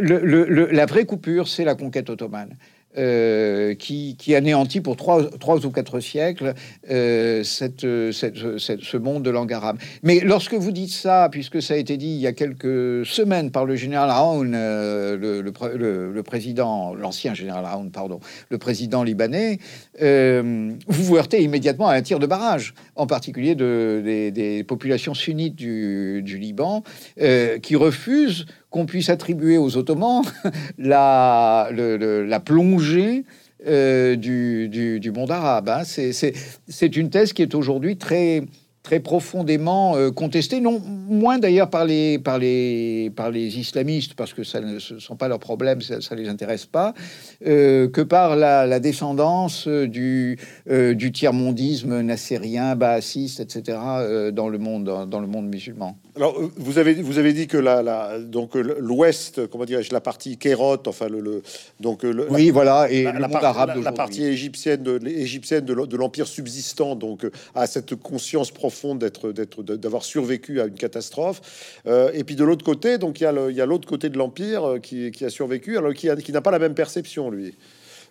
[0.00, 2.56] la vraie coupure, c'est la conquête ottomane.
[2.98, 5.20] Euh, qui, qui, anéantit pour trois,
[5.64, 6.54] ou quatre siècles
[6.90, 9.78] euh, ce monde de langue arabe.
[10.02, 13.52] Mais lorsque vous dites ça, puisque ça a été dit il y a quelques semaines
[13.52, 18.18] par le général Aoun, euh, le, président, l'ancien général Aoun, pardon,
[18.48, 19.60] le président libanais,
[20.00, 24.02] vous vous heurtez immédiatement à un tir de barrage, en particulier de,
[24.34, 26.82] des, populations sunnites du Liban,
[27.62, 30.22] qui refusent qu'on puisse attribuer aux Ottomans
[30.78, 31.68] la,
[32.44, 33.24] plongée
[33.66, 35.68] euh, du, du, monde arabe.
[35.68, 35.82] Hein.
[35.84, 38.44] C'est une thèse qui est aujourd'hui très,
[38.90, 44.34] très profondément euh, contestée, non moins d'ailleurs par les, par, les, par les islamistes, parce
[44.34, 46.92] que ça ne sont pas leurs problèmes, ça ne les intéresse pas,
[47.46, 53.78] euh, que par la, descendance du, du tiers-mondisme nassérien, baassiste, etc.,
[54.32, 55.96] dans, le monde, dans le monde musulman.
[56.16, 60.00] Alors, euh, vous avez, vous avez dit que la, donc euh, l'Ouest, comment dirais-je, la
[60.00, 61.42] partie Kérote, enfin le,
[61.78, 67.26] donc euh, oui, voilà, et la, la, partie égyptienne de l'égyptienne de l'empire subsistant, donc
[67.54, 71.40] a cette conscience profonde d'être, d'être, d'avoir survécu à une catastrophe.
[71.86, 74.18] et puis de l'autre côté, donc il y a, il y a l'autre côté de
[74.18, 77.54] l'empire qui, qui, a survécu, alors qui, qui n'a pas la même perception, lui.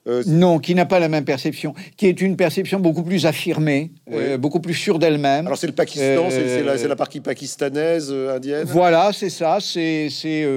[0.08, 3.92] Euh, non, qui n'a pas la même perception, qui est une perception beaucoup plus affirmée,
[4.12, 5.46] euh, beaucoup plus sûre d'elle-même.
[5.46, 10.10] Alors c'est le Pakistan, c'est la, la, partie pakistanaise, euh, indienne Voilà, c'est ça, c'est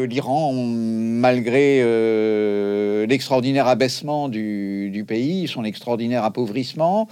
[0.08, 1.80] l'Iran, malgré
[3.06, 7.08] l'extraordinaire abaissement du, du, pays, son extraordinaire appauvrissement.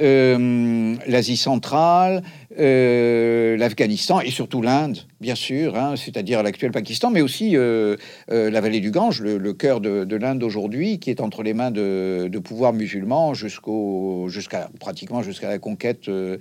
[0.00, 2.24] Euh, l'Asie centrale,
[2.58, 7.96] euh, l'Afghanistan et surtout l'Inde, bien sûr, hein, c'est-à-dire l'actuel Pakistan, mais aussi euh,
[8.28, 12.28] la vallée du Gange, le, cœur de, l'Inde aujourd'hui, qui est entre les mains de,
[12.42, 16.06] pouvoirs musulmans jusqu'au, jusqu'à pratiquement jusqu'à la conquête.
[16.06, 16.38] je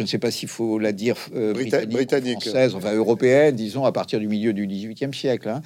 [0.00, 4.26] ne sais pas s'il faut la dire britannique, française, enfin européenne, disons à partir du
[4.26, 5.48] milieu du XVIIIe siècle.
[5.48, 5.60] Hein.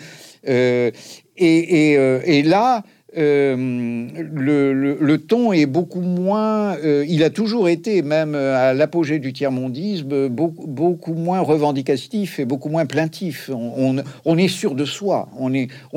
[0.45, 0.93] et,
[1.37, 1.93] et,
[2.27, 2.85] et là.
[3.17, 9.33] Euh, le, ton est beaucoup moins, euh, il a toujours été, même à l'apogée du
[9.33, 13.51] tiers-mondisme, beaucoup, beaucoup, moins revendicatif et beaucoup moins plaintif.
[13.53, 15.53] On, est sûr de soi, on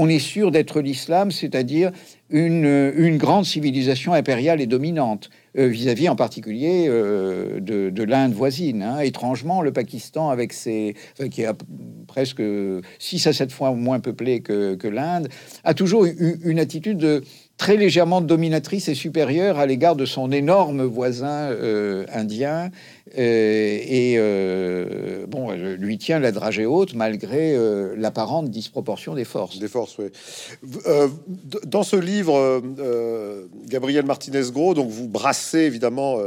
[0.09, 1.91] est sûr d'être l'islam, c'est-à-dire
[2.33, 8.81] une, grande civilisation impériale et dominante euh, vis-à-vis en particulier euh, de, l'Inde voisine.
[8.81, 8.99] Hein.
[8.99, 10.95] Étrangement, le Pakistan, avec ses,
[11.31, 11.47] qui est
[12.07, 12.41] presque
[12.99, 15.29] 6 à 7 fois moins peuplé que, l'Inde,
[15.63, 17.23] a toujours eu une attitude de,
[17.57, 22.71] très légèrement dominatrice et supérieure à l'égard de son énorme voisin euh, indien.
[23.17, 27.55] Euh, et euh, bon, lui tient la dragée haute malgré
[27.95, 29.59] l'apparente disproportion des forces.
[29.59, 30.05] Des forces, oui.
[31.65, 32.61] dans ce livre,
[33.67, 36.19] Gabriel Martinez-Gros, donc vous brassez évidemment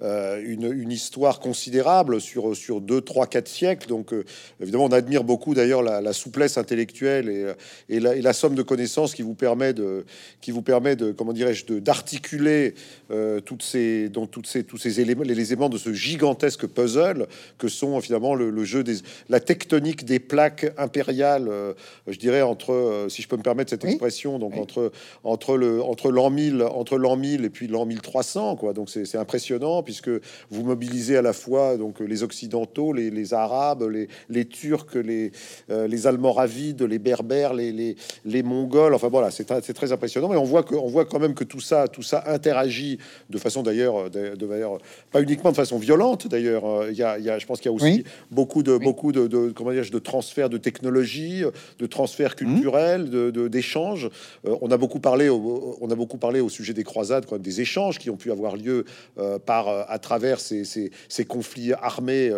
[0.00, 3.88] une, histoire considérable sur, sur 2, 3, 4 siècles.
[3.88, 4.14] Donc
[4.60, 9.22] évidemment, on admire beaucoup d'ailleurs la, souplesse intellectuelle et, et, la, somme de connaissances qui
[9.22, 10.04] vous permet de,
[10.40, 12.74] qui vous permet de, comment dirais-je, d'articuler
[13.10, 17.26] euh, toutes ces, dans toutes ces, tous ces éléments, les éléments de ce gigantesque puzzle
[17.58, 18.96] que sont finalement le, jeu des,
[19.28, 21.74] la tectonique des plaques impériales, euh,
[22.06, 24.92] je dirais entre, euh, si je peux me permettre cette expression, donc entre
[25.24, 28.72] entre le entre l'an 1000, entre l'an 1000 et puis l'an 1300, quoi.
[28.72, 30.10] Donc c'est impressionnant puisque
[30.50, 35.32] vous mobilisez à la fois donc les occidentaux, les, les arabes, les, les turcs, les
[35.68, 38.94] les almoravides, les berbères, les, les, les mongols.
[38.94, 40.28] Enfin voilà, c'est très impressionnant.
[40.28, 42.98] Mais on voit on voit quand même que tout ça, tout ça interagit
[43.30, 44.70] de façon d'ailleurs, de, manière
[45.10, 46.15] pas uniquement de façon violente.
[46.24, 49.26] D'ailleurs, euh, il y, a, je pense qu'il y a aussi beaucoup de, beaucoup de,
[49.26, 51.42] de comment dire, de transferts de technologie,
[51.78, 52.44] de transferts mmh.
[52.44, 54.10] culturels, de d'échanges.
[54.46, 57.38] Euh, on a beaucoup parlé, au, on a beaucoup parlé au sujet des croisades, quoi,
[57.38, 58.84] des échanges qui ont pu avoir lieu
[59.18, 62.32] euh, par à travers ces, ces, conflits armés,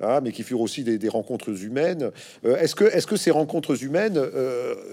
[0.00, 2.10] hein, mais qui furent aussi des, rencontres humaines.
[2.44, 4.20] est-ce que, est-ce que ces rencontres humaines,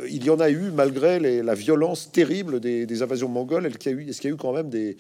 [0.09, 4.27] il y en a eu malgré la violence terrible des, invasions mongoles, est-ce qu'il y,
[4.27, 4.95] a eu quand même des,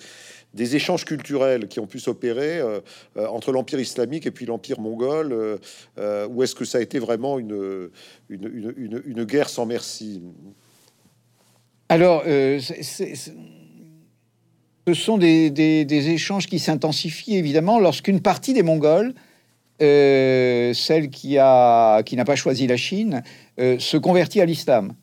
[0.75, 2.79] échanges culturels qui ont pu s'opérer euh,
[3.17, 5.59] euh, entre l'Empire islamique et puis l'Empire mongol
[5.97, 7.89] euh, Ou est-ce que ça a été vraiment une,
[8.29, 10.21] une, guerre sans merci?
[11.89, 13.33] Alors, ce
[14.93, 19.13] sont des, échanges qui s'intensifient évidemment lorsqu'une partie des Mongols,
[19.79, 21.37] celle qui,
[22.05, 23.23] qui n'a pas choisi la Chine,
[23.57, 24.93] se convertit à l'islam.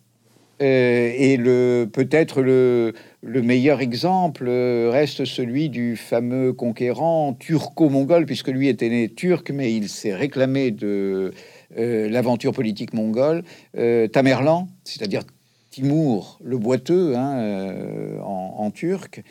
[0.60, 8.88] Et le peut-être le, meilleur exemple reste celui du fameux conquérant turco-mongol, puisque lui était
[8.88, 11.32] né turc, mais il s'est réclamé de
[11.78, 13.44] euh, l'aventure politique mongole,
[13.76, 15.22] euh, Tamerlan, c'est-à-dire
[15.70, 19.22] Timur le boiteux hein, en, turc.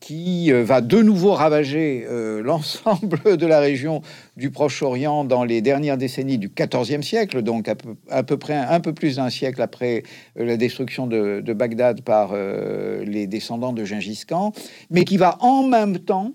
[0.00, 2.06] Qui va de nouveau ravager
[2.42, 4.02] l'ensemble de la région
[4.36, 8.92] du Proche-Orient dans les dernières décennies du XIVe siècle, donc à peu, près un, peu
[8.92, 10.04] plus d'un siècle après
[10.36, 14.52] la destruction de, Bagdad par les descendants de Gengis Khan,
[14.90, 16.32] mais qui va en même temps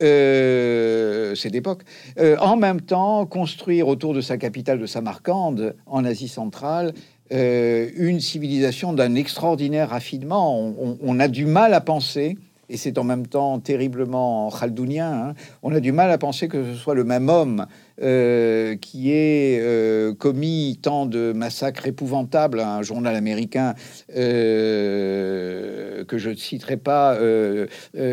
[0.00, 1.82] euh, cette époque,
[2.18, 6.94] euh, en même temps construire autour de sa capitale de Samarcande, en Asie centrale,
[7.32, 10.72] euh, une civilisation d'un extraordinaire raffinement.
[11.02, 12.36] On, a du mal à penser,
[12.68, 16.64] et c'est en même temps terriblement chaldounien, hein, on a du mal à penser que
[16.64, 17.66] ce soit le même homme
[18.00, 23.74] euh, qui est euh, commis tant de massacres épouvantables, un journal américain
[24.14, 27.18] euh, que je ne citerai pas,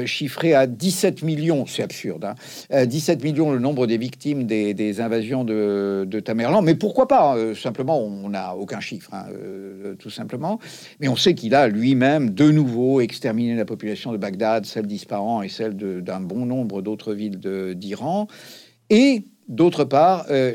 [0.06, 2.34] chiffré à 17 millions, c'est absurde,
[2.72, 8.02] 17 hein, millions le nombre des victimes des, invasions de, Tamerlan, mais pourquoi pas Simplement,
[8.02, 9.26] on n'a aucun chiffre, hein,
[10.00, 10.60] tout simplement.
[11.00, 15.44] Mais on sait qu'il a lui-même de nouveau exterminé la population de Bagdad, celle d'Ispahan
[15.44, 17.40] et celle d'un bon nombre d'autres villes
[17.76, 18.28] d'Iran.
[18.90, 20.54] Et D'autre part, euh,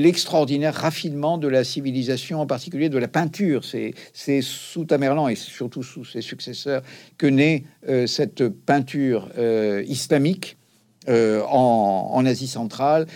[0.00, 3.62] l'extraordinaire raffinement de la civilisation, en particulier de la peinture.
[3.64, 6.82] C'est sous Tamerlan et surtout sous ses successeurs
[7.16, 10.56] que naît euh, cette peinture euh, islamique
[11.10, 13.06] en, Asie centrale,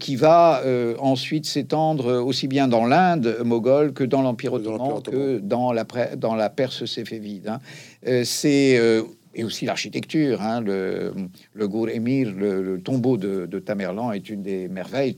[0.00, 0.62] qui va
[0.98, 5.84] ensuite s'étendre aussi bien dans l'Inde moghole que dans l'Empire ottoman, que dans la,
[6.16, 7.48] dans la Perse séfévide.
[7.48, 7.60] Hein.
[8.24, 8.80] C'est
[9.36, 10.42] et aussi l'architecture.
[10.42, 11.12] Hein, le,
[11.54, 15.14] le Gour Emir, le, tombeau de, Tamerlan est une des merveilles.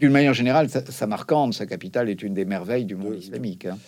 [0.00, 3.66] D'une manière générale, Samarcande, sa capitale, est une des merveilles du monde islamique.
[3.66, 3.78] Hein.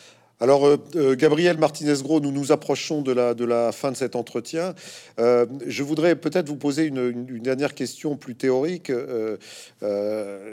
[0.43, 4.17] Alors, euh, euh, Gabriel Martinez-Gros, nous nous approchons de la, de la fin de cet
[4.17, 4.75] entretien.
[5.21, 8.91] Euh, je voudrais peut-être vous poser une, dernière question plus théorique,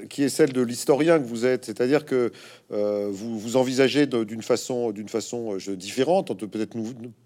[0.10, 1.66] qui est celle de l'historien que vous êtes.
[1.66, 2.32] C'est-à-dire que
[2.70, 6.78] vous, vous envisagez d'une façon, d'une façon différente, peut-être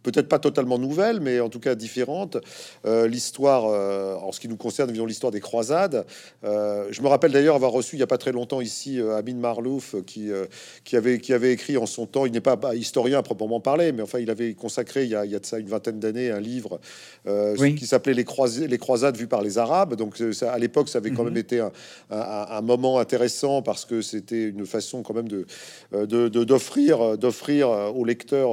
[0.03, 2.37] peut-être pas totalement nouvelle, mais en tout cas différente,
[2.85, 3.65] l'histoire,
[4.23, 6.05] en ce qui nous concerne, disons l'histoire des croisades.
[6.43, 9.95] je me rappelle d'ailleurs avoir reçu il n'y a pas très longtemps ici Amin Marlouf,
[10.05, 10.29] qui,
[10.83, 13.91] qui, avait, qui avait écrit en son temps, il n'est pas historien à proprement parler,
[13.91, 16.79] mais enfin, il avait consacré il y a, de ça une vingtaine d'années un livre
[17.27, 18.25] euh, qui s'appelait les,
[18.67, 19.95] les croisades vues par les Arabes.
[19.95, 21.39] Donc, euh, ça, à l'époque, ça avait quand même mhm.
[21.39, 21.63] été
[22.09, 25.32] un, moment intéressant parce que c'était une façon quand même de euh,
[25.91, 28.51] d'offrir d'offrir au lecteur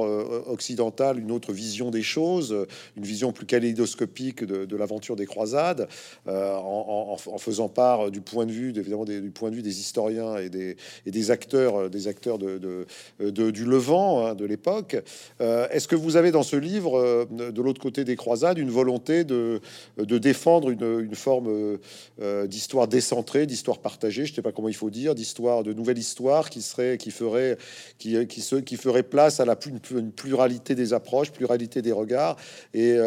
[0.49, 2.55] occidental une autre vision des choses,
[2.97, 5.87] une vision plus kaléidoscopique de, l'aventure des croisades,
[6.27, 10.49] en, faisant part du point de vue évidemment du point de vue des historiens et
[10.49, 12.85] des, et des acteurs des acteurs de,
[13.19, 14.97] de du Levant Hein, de l'époque.
[15.41, 18.69] Euh, est-ce que vous avez dans ce livre, euh, de l'autre côté des croisades, une
[18.69, 19.61] volonté de,
[19.97, 21.77] de défendre une, forme
[22.21, 25.73] euh, d'histoire décentrée, d'histoire partagée, je ne sais pas comment il faut dire, d'histoire, de
[25.73, 26.61] nouvelle histoire qui
[26.97, 27.57] qui ferait,
[27.97, 29.57] qui, qui, qui ferait place à la
[29.91, 32.37] une pluralité des approches, pluralité des regards,
[32.73, 32.97] et,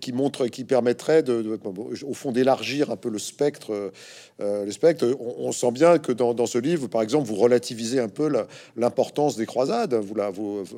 [0.00, 1.58] qui montre, qui permettrait de,
[2.04, 3.92] au fond d'élargir un peu le spectre,
[4.38, 5.06] le spectre.
[5.20, 8.30] On, sent bien que dans, ce livre, par exemple, vous relativisez un peu
[8.76, 9.94] l'importance des croisades.
[9.94, 10.30] Vous la,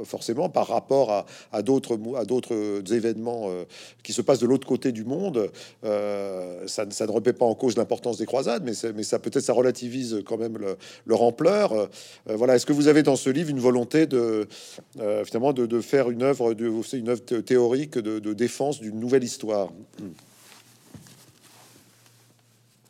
[0.05, 3.65] forcément par rapport à, d'autres à d'autres événements euh,
[4.03, 5.51] qui se passent de l'autre côté du monde.
[5.85, 9.53] Euh, ça, ne remet pas en cause l'importance des croisades, mais, mais ça peut-être ça
[9.53, 10.59] relativise quand même
[11.07, 11.89] leur ampleur.
[12.35, 12.57] Euh, voilà.
[12.57, 14.49] Est-ce que vous avez dans ce livre une volonté de
[14.97, 19.71] de, faire une œuvre, de, une œuvre théorique de, défense d'une nouvelle histoire?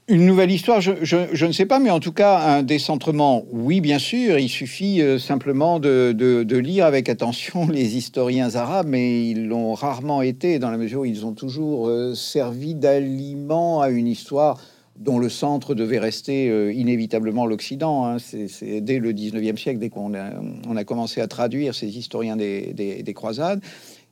[0.07, 3.99] Une nouvelle histoire, je, ne sais pas, mais en tout cas, un décentrement, oui, bien
[3.99, 4.39] sûr.
[4.39, 10.21] Il suffit euh, simplement de, lire avec attention les historiens arabes, mais ils l'ont rarement
[10.21, 14.61] été, dans la mesure où ils ont toujours euh, servi d'aliment à une histoire
[14.97, 18.07] dont le centre devait rester euh, inévitablement l'Occident.
[18.07, 18.17] Hein.
[18.19, 23.15] C'est dès le 19e siècle, dès qu'on a, commencé à traduire ces historiens des, des
[23.15, 23.61] croisades,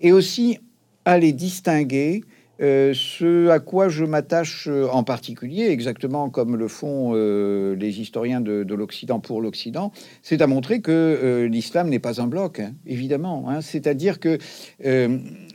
[0.01, 0.59] et aussi
[1.05, 2.23] à les distinguer
[2.61, 8.41] euh, ce à quoi je m'attache euh, en particulier, exactement comme le font les historiens
[8.41, 13.49] de, l'Occident pour l'Occident, c'est à montrer que l'islam n'est pas un bloc, hein, évidemment.
[13.49, 13.61] Hein.
[13.61, 14.39] C'est-à-dire que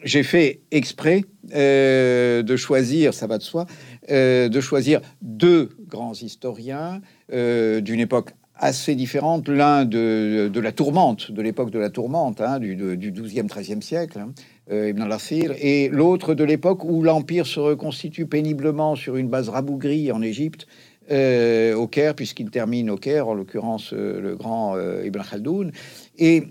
[0.04, 1.24] j'ai fait exprès
[1.54, 3.66] de choisir, ça va de soi,
[4.10, 11.72] de choisir deux grands historiens d'une époque assez différente, l'un de, la tourmente, de l'époque
[11.72, 14.26] de la tourmente, hein, du, du 12e, 13e siècle,
[14.72, 19.50] euh, Ibn al-Asir, et l'autre de l'époque où l'Empire se reconstitue péniblement sur une base
[19.50, 20.68] rabougrie en Égypte,
[21.12, 25.72] euh, au Caire, puisqu'il termine au Caire, en l'occurrence euh, le grand Ibn Khaldoun.
[26.18, 26.44] Et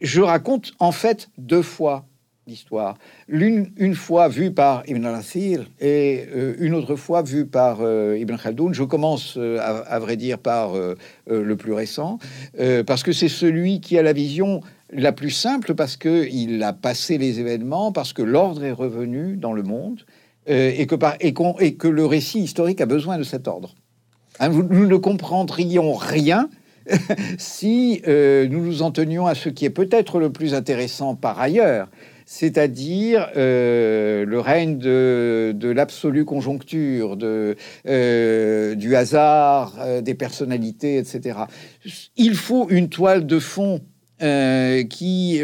[0.00, 2.06] je raconte en fait deux fois
[2.48, 2.96] l'histoire.
[3.28, 6.24] L'une une fois vue par Ibn al-Asir et
[6.58, 8.74] une autre fois vue par Ibn Khaldoun.
[8.74, 10.72] Je commence, à, vrai dire, par
[11.28, 12.18] le plus récent,
[12.86, 16.72] parce que c'est celui qui a la vision La plus simple parce que il a
[16.72, 20.04] passé les événements, parce que l'ordre est revenu dans le monde
[20.48, 23.74] euh, et, que par, et, et, que le récit historique a besoin de cet ordre.
[24.40, 26.48] Hein, nous ne comprendrions rien
[27.38, 31.38] si euh, nous nous en tenions à ce qui est peut-être le plus intéressant par
[31.38, 31.88] ailleurs,
[32.30, 37.56] c'est-à-dire euh, le règne de, l'absolue conjoncture, de,
[37.88, 41.38] euh, du hasard, euh, des personnalités, etc.
[42.18, 43.80] Il faut une toile de fond
[44.20, 45.40] qui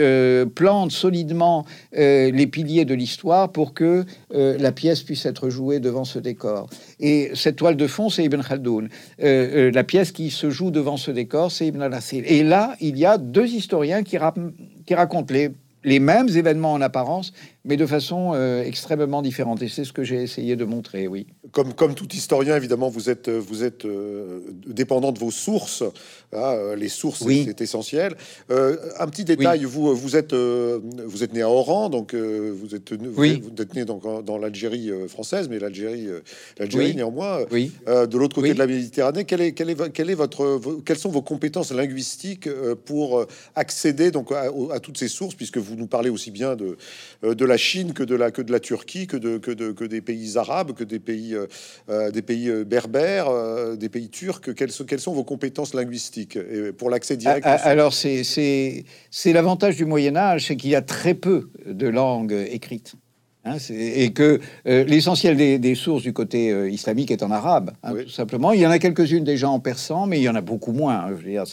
[0.57, 6.19] plante solidement les piliers de l'histoire pour que la pièce puisse être jouée devant ce
[6.19, 6.69] décor.
[6.99, 8.89] Et cette toile de fond, c'est Ibn Khaldoun.
[9.21, 12.25] la pièce qui se joue devant ce décor, c'est Ibn al-Asir.
[12.27, 14.19] Et là, il y a deux historiens qui,
[14.85, 15.53] qui racontent les
[15.85, 17.33] les mêmes événements en apparence,
[17.65, 19.63] mais de façon euh, extrêmement différente.
[19.63, 21.27] Et c'est ce que j'ai essayé de montrer, oui.
[21.53, 25.83] Comme, comme tout historien, évidemment, vous êtes, vous êtes euh, dépendant de vos sources.
[26.33, 28.17] Hein, euh, les sources, c'est essentiel.
[28.51, 33.25] un petit détail, vous, vous, êtes, vous êtes né à Oran, donc vous êtes, vous,
[33.25, 36.09] êtes né dans l'Algérie française, mais l'Algérie,
[36.59, 37.41] l'Algérie néanmoins.
[37.51, 37.73] Oui.
[37.87, 41.11] de l'autre côté de la Méditerranée, quelle est, quelle est, quelle est votre, quelles sont
[41.11, 42.49] vos compétences linguistiques
[42.85, 46.57] pour accéder donc à, à toutes ces sources, puisque vous vous nous parlez aussi bien
[46.57, 46.77] de,
[47.25, 49.73] euh, de la Chine que de la, que de la Turquie, que, de, que, de,
[49.73, 51.47] que des pays arabes, que des pays, euh,
[51.89, 53.29] euh, des pays berbères,
[53.77, 54.55] des pays turcs.
[54.55, 58.85] Quelles, quelles sont vos compétences linguistiques et pour l'accès direct ah, ah, Alors, c'est
[59.27, 62.95] l'avantage du Moyen Âge, c'est qu'il y a très peu de langues écrites.
[63.47, 67.93] Hein, et que euh, l'essentiel des, sources du côté euh, islamique est en arabe, hein,
[68.03, 68.53] tout simplement.
[68.53, 71.09] Il y en a quelques-unes déjà en persan, mais il y en a beaucoup moins.
[71.11, 71.45] Je veux dire,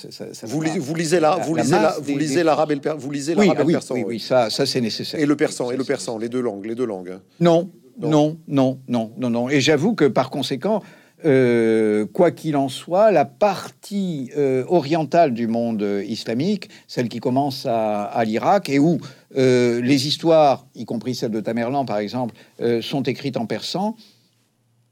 [0.43, 3.35] vous, lisez, vous lisez là, vous lisez vous lisez l'arabe et le vous lisez et
[3.35, 3.95] le persan.
[3.95, 5.19] Oui, oui, ça, ça c'est nécessaire.
[5.19, 7.09] Et le persan, et le persan, les deux langues, les deux langues.
[7.09, 7.21] Hein.
[7.41, 7.69] Non,
[7.99, 9.49] non, non, non, non, non.
[9.49, 10.81] Et j'avoue que par conséquent,
[11.25, 14.31] euh, quoi qu'il en soit, la partie
[14.69, 18.97] orientale du monde islamique, celle qui commence à, l'Irak et où
[19.37, 22.35] euh, les histoires, y compris celle de Tamerlan par exemple,
[22.81, 23.95] sont écrites en persan,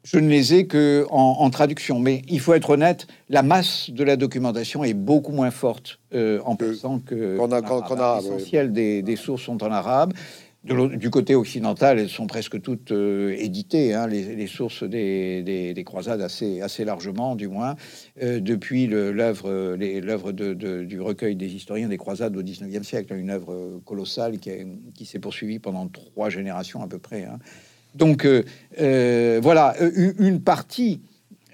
[0.04, 2.00] je ne les ai que en, traduction.
[2.00, 6.56] Mais il faut être honnête, la masse de la documentation est beaucoup moins forte en
[6.56, 8.24] persan que qu'en arabe.
[8.24, 10.14] L'essentiel des, des, sources sont en arabe
[10.66, 16.60] du côté occidental, elles sont presque toutes euh, éditées, hein, les, sources des, croisades assez,
[16.60, 17.78] assez largement, du moins,
[18.22, 24.38] euh, depuis l'œuvre du recueil des historiens des croisades au 19e siècle, une œuvre colossale
[24.40, 24.52] qui,
[24.94, 27.24] qui s'est poursuivie pendant trois générations à peu près.
[27.24, 27.40] Hein.
[27.96, 31.02] Donc euh, voilà, une partie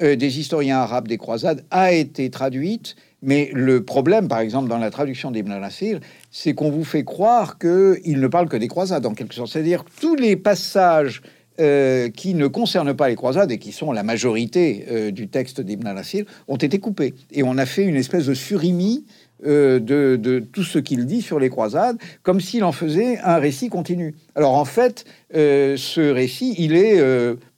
[0.02, 2.96] des historiens arabes des croisades a été traduite,
[3.26, 6.00] mais le problème, par exemple, dans la traduction d'Ibn al-Nasir,
[6.32, 9.52] c'est qu'on vous fait croire qu'il ne parle que des croisades, en quelque sorte.
[9.52, 11.24] C'est-à-dire tous les passages
[11.60, 15.60] euh, qui ne concernent pas les croisades et qui sont la majorité euh, du texte
[15.60, 17.16] d'Ibn al-Assir ont été coupés.
[17.32, 19.06] Et on a fait une espèce de surimi
[19.48, 23.38] euh, de, de, tout ce qu'il dit sur les croisades, comme s'il en faisait un
[23.38, 24.14] récit continu.
[24.36, 27.02] Alors en fait, ce récit, il est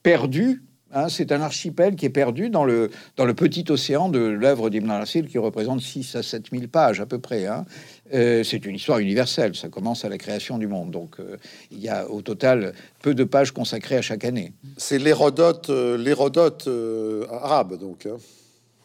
[0.02, 4.20] perdu Hein, c'est un archipel qui est perdu dans le, dans le petit océan de
[4.20, 7.46] l'œuvre d'Ibn al-Asir qui représente 6 à 7 000 pages à peu près.
[7.46, 7.66] Hein.
[8.14, 10.90] Euh, c'est une histoire universelle, ça commence à la création du monde.
[10.90, 11.36] Donc euh,
[11.70, 12.72] il y a au total
[13.02, 14.52] peu de pages consacrées à chaque année.
[14.78, 18.06] C'est l'Hérodote, euh, arabe, donc.
[18.06, 18.16] Hein.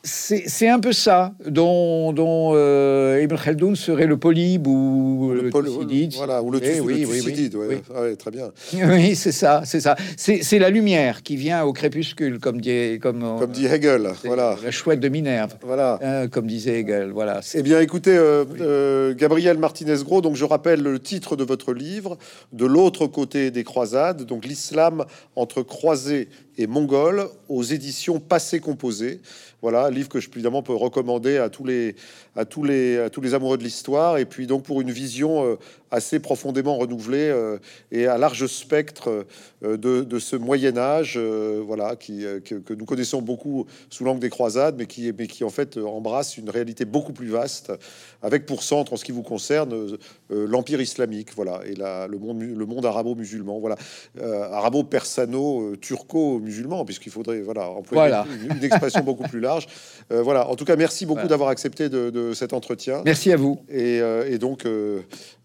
[0.05, 6.15] C'est un peu ça, dont, dont euh, Ibn Khaldoun serait le polybe ou le, Thucydide.
[6.15, 8.17] Voilà, ou le, eh oui, Thucydide, oui, oui.
[8.17, 8.51] très bien.
[8.73, 9.95] Oui, c'est ça, c'est ça.
[10.17, 14.57] C'est la lumière qui vient au crépuscule, comme dit, comme, comme dit Hegel, voilà.
[14.61, 15.99] La chouette de Minerve, voilà.
[16.01, 17.39] Hein, comme disait Hegel, voilà.
[17.53, 22.17] Eh bien, écoutez, euh, euh, Gabriel Martinez-Gros, donc je rappelle le titre de votre livre,
[22.51, 25.05] De l'autre côté des croisades, donc l'islam
[25.37, 26.27] entre croisés
[26.57, 29.21] et mongol aux éditions Passé Composé.
[29.63, 31.95] Voilà, livre que je évidemment peux recommander à tous les,
[32.35, 34.17] à tous les, à tous les amoureux de l'histoire.
[34.17, 35.55] Et puis donc pour une vision euh,
[35.91, 37.57] assez profondément renouvelée euh,
[37.91, 39.25] et à large spectre
[39.63, 44.75] euh, de, ce Moyen Âge, voilà, qui, que, nous connaissons beaucoup sous l'angle des croisades,
[44.77, 47.71] mais qui, mais qui en fait embrasse une réalité beaucoup plus vaste,
[48.21, 49.97] avec pour centre en ce qui vous concerne
[50.29, 53.75] l'Empire islamique, voilà, et la, le monde, le monde arabo-musulman, voilà,
[54.21, 59.67] arabo-persano-turco-musulman, puisqu'il faudrait voilà employer Une, une, expression beaucoup plus large.
[60.09, 63.01] voilà, en tout cas, merci beaucoup d'avoir accepté de, cet entretien.
[63.05, 63.59] Merci à vous.
[63.69, 63.97] Et,
[64.27, 64.65] et donc,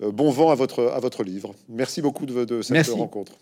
[0.01, 1.55] bon vent à votre, à votre livre.
[1.69, 3.33] Merci beaucoup de, de cette rencontre.